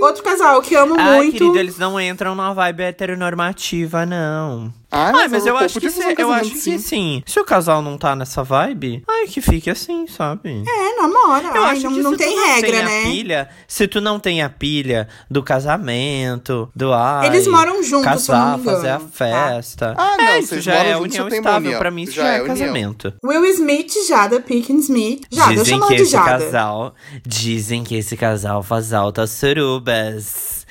[0.00, 1.32] Outro casal que amo Ai, muito.
[1.38, 4.72] querido, eles não entram na vibe heteronormativa, não.
[4.96, 7.22] Ah, Ai, mas o eu acho que se, um eu acho que sim.
[7.26, 10.62] Se o casal não tá nessa vibe, ai, que fique assim, sabe?
[10.66, 11.48] É, namora.
[11.48, 13.02] Eu Ai, acho não, que não tem não regra, né?
[13.02, 18.34] pilha, se tu não tem a pilha do casamento, do ai, Eles moram juntos, eu
[18.34, 19.06] casar, fazer a tá?
[19.10, 19.94] festa.
[19.98, 21.78] Ah, não, é, isso já é união já estável.
[21.78, 23.12] Pra mim, isso Já já, é, é casamento.
[23.24, 25.26] Will Smith e Jada Pinkett Smith.
[25.30, 26.30] Jada, eu dizem chamo que de esse Jada.
[26.44, 26.94] casal,
[27.26, 30.63] dizem que esse casal faz altas surubas.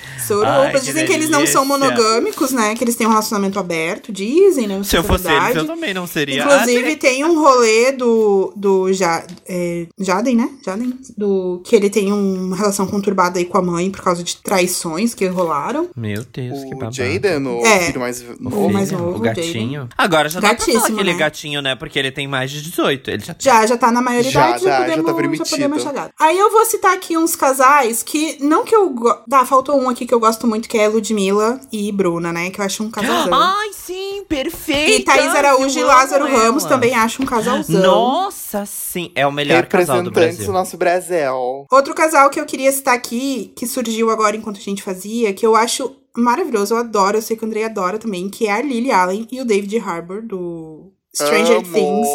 [0.45, 2.76] Ai, que dizem que eles não são monogâmicos, né?
[2.76, 4.82] Que eles têm um relacionamento aberto, dizem, né?
[4.84, 6.43] Se eu é fosse eles, eu também não seria.
[6.43, 10.49] Inclusive, Ah, tem um rolê do, do ja, é, Jaden, né?
[10.66, 10.93] Jaden.
[11.18, 15.14] Do, que ele tem uma relação conturbada aí com a mãe por causa de traições
[15.14, 15.89] que rolaram.
[15.95, 16.95] Meu Deus, que O babado.
[16.95, 17.80] Jaden, o É.
[17.82, 19.89] filho mais O, O mais novo, o gatinho.
[19.97, 21.20] Agora já dá pra falar Gatíssimo, que ele é né?
[21.20, 21.76] gatinho, né?
[21.76, 23.10] Porque ele tem mais de 18.
[23.12, 24.34] Ele já Já, já tá na maioridade,
[24.64, 25.49] Já já, já podemos, tá já permitido.
[25.49, 26.12] podemos chegar.
[26.20, 28.93] Aí eu vou citar aqui uns casais que, não que eu...
[29.30, 32.49] Tá, faltou um aqui que eu gosto muito, que é Ludmilla e Bruna, né?
[32.49, 33.33] Que eu acho um casalzão.
[33.33, 35.01] Ai, sim, perfeito.
[35.01, 37.81] e Thaís Araújo e Lázaro Ramos também acho um casalzão.
[37.81, 39.11] Nossa, sim.
[39.15, 40.45] É o melhor casal do Brasil.
[40.45, 41.65] do nosso Brasil.
[41.71, 45.45] Outro casal que eu queria citar aqui, que surgiu agora enquanto a gente fazia, que
[45.45, 48.61] eu acho maravilhoso, eu adoro, eu sei que o Andrei adora também, que é a
[48.61, 51.74] Lily Allen e o David Harbour, do Stranger Amo.
[51.74, 52.07] Things.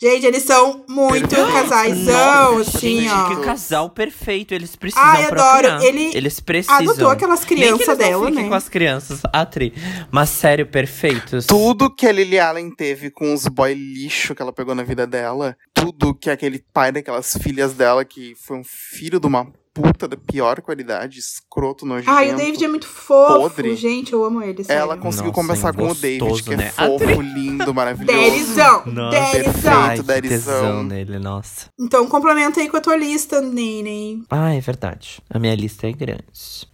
[0.00, 1.52] Gente, eles são muito Perfeito.
[1.52, 3.28] casaisão, Nossa, assim, gente, ó.
[3.28, 4.52] que casal perfeito.
[4.52, 5.82] Eles precisam Ai, adoro.
[5.82, 6.76] Ele Eles precisam.
[6.76, 8.48] adotou aquelas Nem que crianças eles não dela, né?
[8.48, 9.72] com as crianças, Atri.
[10.10, 11.46] Mas sério, perfeitos.
[11.46, 15.06] Tudo que a Lily Allen teve com os boy lixo que ela pegou na vida
[15.06, 20.06] dela, tudo que aquele pai daquelas filhas dela, que foi um filho de uma puta
[20.06, 22.10] da pior qualidade, escroto, nojento.
[22.10, 23.40] Ai, o David é muito fofo.
[23.40, 23.74] podre.
[23.76, 24.62] Gente, eu amo ele.
[24.62, 24.82] sério.
[24.82, 26.70] Ela conseguiu Nossa, conversar com o gostoso, David, que é né?
[26.70, 28.18] fofo, lindo, maravilhoso.
[28.18, 28.82] Derizão!
[28.86, 30.04] Nossa, Derizão!
[30.04, 30.82] Derizão.
[30.84, 31.66] nele, nossa.
[31.80, 34.24] Então complementa aí com a tua lista, Nene.
[34.30, 35.20] Ah, é verdade.
[35.30, 36.22] A minha lista é grande.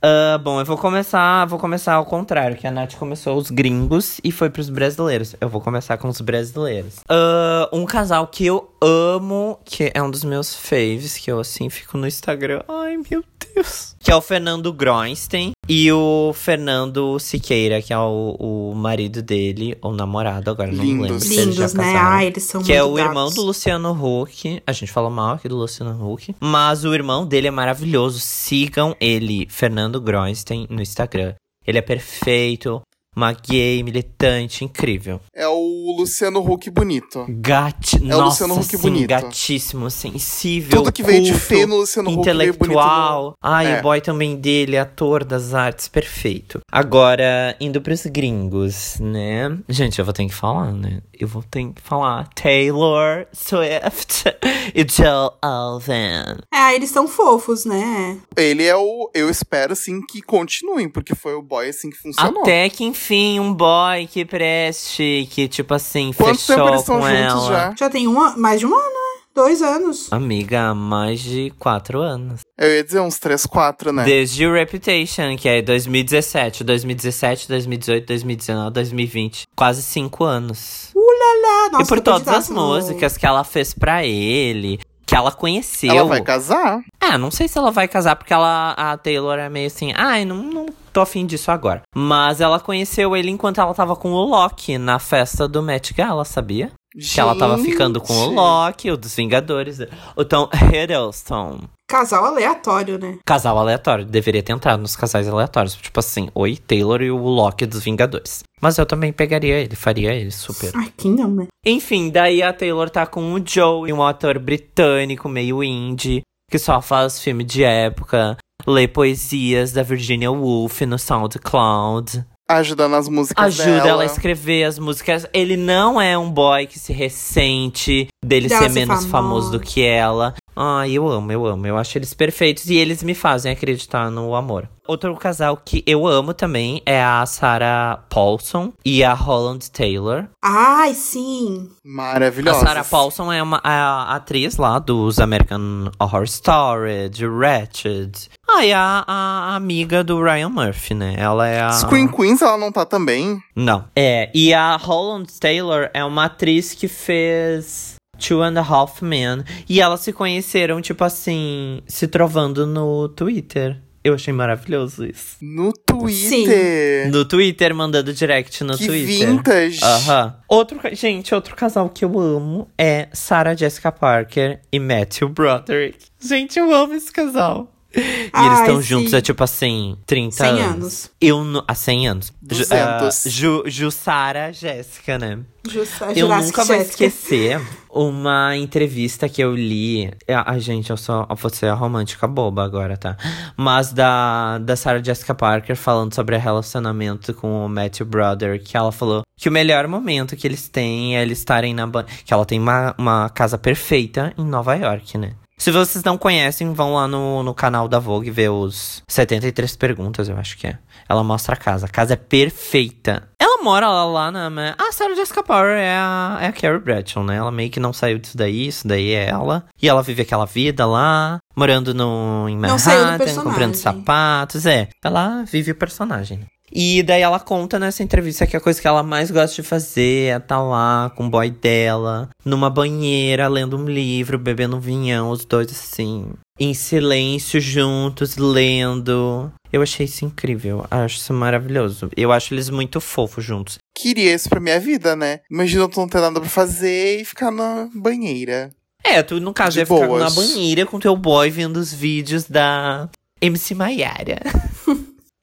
[0.03, 4.21] Ah, bom, eu vou começar, vou começar ao contrário, que a Nath começou os gringos
[4.25, 5.37] e foi pros brasileiros.
[5.41, 6.97] Eu vou começar com os brasileiros.
[7.09, 11.69] Ah, um casal que eu amo, que é um dos meus faves, que eu assim
[11.71, 12.63] fico no Instagram.
[12.69, 13.25] Ai, meu
[13.55, 13.95] Deus.
[13.99, 19.77] Que é o Fernando Groenstein e o Fernando Siqueira, que é o, o marido dele,
[19.83, 21.03] ou namorado, agora não Lindos.
[21.03, 21.85] lembro se eles já Lindos, né?
[21.93, 22.09] casaram.
[22.13, 23.35] Ai, eles são Que é o irmão gatos.
[23.35, 24.63] do Luciano Huck.
[24.67, 26.35] A gente falou mal aqui do Luciano Huck.
[26.41, 28.19] Mas o irmão dele é maravilhoso.
[28.21, 31.35] Sigam ele, Fernando Groenstein, no Instagram.
[31.67, 32.81] Ele é perfeito.
[33.19, 35.21] Uma gay, militante, incrível.
[35.35, 37.27] É o Luciano Huck bonito.
[37.29, 37.97] Gati...
[37.97, 39.09] É o Nossa, Luciano Huck sim, bonito.
[39.09, 43.35] gatíssimo, sensível, Tudo que veio de culto, feio no Luciano Huck bonito intelectual.
[43.43, 43.81] Ai, É.
[43.81, 46.61] o boy também dele, ator das artes, perfeito.
[46.71, 49.59] Agora, indo pros gringos, né?
[49.69, 51.01] Gente, eu vou ter que falar, né?
[51.13, 54.27] Eu vou ter que falar Taylor Swift
[54.73, 56.39] e Joe Alvin.
[56.55, 58.17] É, eles são fofos, né?
[58.37, 59.11] Ele é o.
[59.13, 62.43] Eu espero, assim, que continuem, porque foi o boy, assim, que funcionou.
[62.43, 63.08] Até que enfim,
[63.41, 67.49] um boy que preste, que tipo assim, Quanto tempo fechou eles estão com juntos ela.
[67.51, 67.75] já?
[67.79, 69.21] Já tem um, an- mais de um ano, né?
[69.35, 70.13] Dois anos.
[70.13, 72.41] Amiga, há mais de quatro anos.
[72.59, 74.05] Eu ia dizer uns 3, 4, né?
[74.05, 79.43] Desde o Reputation, que é 2017, 2017, 2018, 2019, 2020.
[79.55, 80.93] Quase cinco anos.
[80.97, 85.91] Ah, nossa, e por todas as músicas que ela fez pra ele, que ela conheceu.
[85.93, 86.81] Ela vai casar?
[87.01, 90.25] Ah, não sei se ela vai casar, porque ela, a Taylor é meio assim, ai,
[90.25, 90.67] não, não
[90.99, 91.83] tô afim disso agora.
[91.95, 96.25] Mas ela conheceu ele enquanto ela tava com o Loki na festa do Met Gala,
[96.25, 96.73] sabia?
[96.93, 98.35] Que ela tava ficando com o Gente.
[98.35, 99.79] Loki, o dos Vingadores,
[100.17, 101.61] o Tom Hiddleston.
[101.89, 103.19] Casal aleatório, né?
[103.25, 105.77] Casal aleatório, deveria ter entrado nos casais aleatórios.
[105.77, 108.43] Tipo assim, oi, Taylor e o Loki dos Vingadores.
[108.61, 110.73] Mas eu também pegaria ele, faria ele super.
[110.75, 111.47] Ai, quem não, né?
[111.65, 116.83] Enfim, daí a Taylor tá com o Joe, um ator britânico meio indie, que só
[116.83, 118.37] faz filme de época,
[118.67, 123.89] lê poesias da Virginia Woolf no SoundCloud, Ajudando as músicas ajuda dela.
[123.89, 125.27] ela a escrever as músicas.
[125.35, 129.09] Ele não é um boy que se ressente dele Dela ser ser menos famosa.
[129.11, 130.33] famoso do que ela.
[130.61, 131.69] Ai, eu amo, eu amo.
[131.69, 134.69] Eu acho eles perfeitos e eles me fazem acreditar no amor.
[134.89, 140.25] Outro casal que eu amo também é a Sarah Paulson e a Holland Taylor.
[140.43, 141.71] Ai, sim.
[141.85, 142.59] Maravilhosa.
[142.59, 148.29] A Sarah Paulson é uma a atriz lá dos American Horror Story, de Ratched.
[148.49, 151.15] Ah, e a, a amiga do Ryan Murphy, né?
[151.19, 151.71] Ela é a.
[151.71, 153.41] Scream Queens, ela não tá também?
[153.55, 153.85] Não.
[153.95, 159.45] É, e a Holland Taylor é uma atriz que fez Two and a Half Men.
[159.69, 163.81] E elas se conheceram, tipo assim, se trovando no Twitter.
[164.05, 165.37] Eu achei maravilhoso isso.
[165.43, 167.11] No Twitter.
[167.11, 169.29] No Twitter, mandando direct no Que Twitter.
[169.29, 169.81] vintage.
[169.83, 170.37] Aham.
[170.49, 176.07] Outro, gente, outro casal que eu amo é Sarah Jessica Parker e Matthew Broderick.
[176.21, 177.73] Gente, eu amo esse casal.
[177.95, 180.63] E eles estão juntos há, tipo assim, 30 100 anos.
[180.65, 181.11] anos.
[181.21, 181.65] Eu não.
[181.67, 182.27] Há 100 anos.
[182.27, 182.73] Ju, 200.
[182.73, 185.39] ah, Ju, Jussara Jéssica, né?
[185.67, 187.05] Justa, Eu Jurassic nunca vou Jessica.
[187.07, 187.61] esquecer
[187.91, 190.11] uma entrevista que eu li.
[190.29, 191.27] Ai, gente, eu sou.
[191.29, 193.17] Eu vou ser a romântica boba agora, tá?
[193.57, 198.77] Mas da, da Sarah Jessica Parker falando sobre o relacionamento com o Matthew Brother, que
[198.77, 201.89] ela falou que o melhor momento que eles têm é eles estarem na.
[202.25, 205.33] Que ela tem uma, uma casa perfeita em Nova York, né?
[205.59, 210.29] Se vocês não conhecem, vão lá no, no canal da Vogue ver os 73 perguntas,
[210.29, 210.79] eu acho que é.
[211.09, 211.87] Ela mostra a casa.
[211.87, 213.29] A casa é perfeita.
[213.41, 214.49] Ela mora lá, lá na.
[214.51, 217.37] na- A Sarah Jessica Parker é a, é a Carrie Bradshaw, né?
[217.37, 219.65] Ela meio que não saiu disso daí, isso daí é ela.
[219.83, 224.65] E ela vive aquela vida lá, morando no, em Manhattan, comprando sapatos.
[224.67, 226.47] É, ela vive o personagem.
[226.73, 230.33] E daí ela conta nessa entrevista que a coisa que ela mais gosta de fazer
[230.33, 235.31] é estar lá com o boy dela, numa banheira, lendo um livro, bebendo um vinhão,
[235.31, 236.27] os dois assim,
[236.59, 239.51] em silêncio juntos, lendo.
[239.73, 242.11] Eu achei isso incrível, acho isso maravilhoso.
[242.17, 243.79] Eu acho eles muito fofos juntos.
[243.97, 245.41] Queria isso pra minha vida, né?
[245.51, 248.71] Imagina tu não ter nada pra fazer e ficar na banheira.
[249.05, 250.23] É, tu no caso De ia ficar boas.
[250.23, 253.09] na banheira com teu boy vendo os vídeos da
[253.41, 254.41] MC Maiara.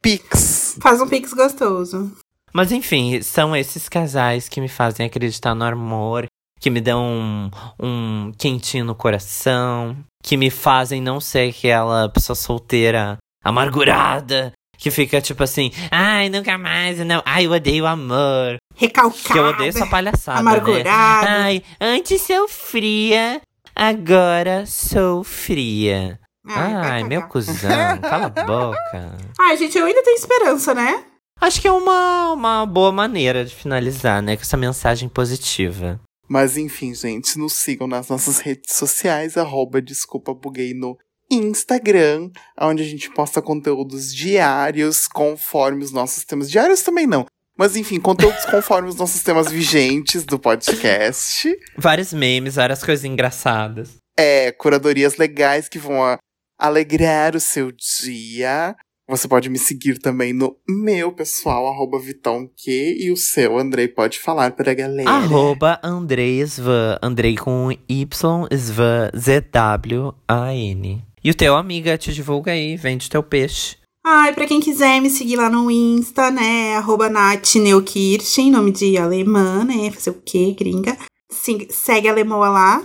[0.06, 0.78] Pix.
[0.80, 2.12] Faz um pix gostoso.
[2.54, 6.28] Mas enfim, são esses casais que me fazem acreditar no amor,
[6.60, 12.36] que me dão um, um quentinho no coração, que me fazem não ser aquela pessoa
[12.36, 18.58] solteira amargurada, que fica tipo assim, ai, nunca mais, não, ai, eu odeio amor.
[18.76, 19.34] Recalcada.
[19.34, 20.50] Que eu odeio essa palhaçada, né?
[20.52, 21.28] Amargurada.
[21.28, 23.42] Ai, antes sou fria,
[23.76, 26.20] agora sou fria.
[26.48, 27.32] Ai, vai Ai, meu cagar.
[27.32, 29.18] cuzão, cala a boca.
[29.40, 31.04] Ai, gente, eu ainda tenho esperança, né?
[31.42, 34.36] Acho que é uma, uma boa maneira de finalizar, né?
[34.36, 36.00] Com essa mensagem positiva.
[36.28, 40.98] Mas enfim, gente, nos sigam nas nossas redes sociais, arroba Desculpa Buguei no
[41.30, 42.30] Instagram,
[42.60, 46.50] onde a gente posta conteúdos diários conforme os nossos temas.
[46.50, 47.26] Diários também não.
[47.58, 51.56] Mas enfim, conteúdos conforme os nossos temas vigentes do podcast.
[51.78, 53.96] Vários memes, várias coisas engraçadas.
[54.18, 56.18] É, curadorias legais que vão a-
[56.58, 58.76] alegrar o seu dia.
[59.08, 64.20] Você pode me seguir também no meu pessoal, arroba VitãoQ, e o seu, Andrei, pode
[64.20, 65.08] falar pra galera.
[65.08, 66.98] Arroba Andrei Svan.
[67.04, 68.08] Andrei com Y,
[68.52, 71.04] Svan, Z-W-A-N.
[71.24, 73.78] E o teu amiga te divulga aí, vende teu peixe.
[74.04, 76.76] Ai, pra quem quiser me seguir lá no Insta, né?
[76.76, 79.90] Arroba Nath Neukirchen, nome de alemã, né?
[79.90, 80.96] Fazer o quê, gringa?
[81.32, 82.84] Sim, segue a Lemoa lá.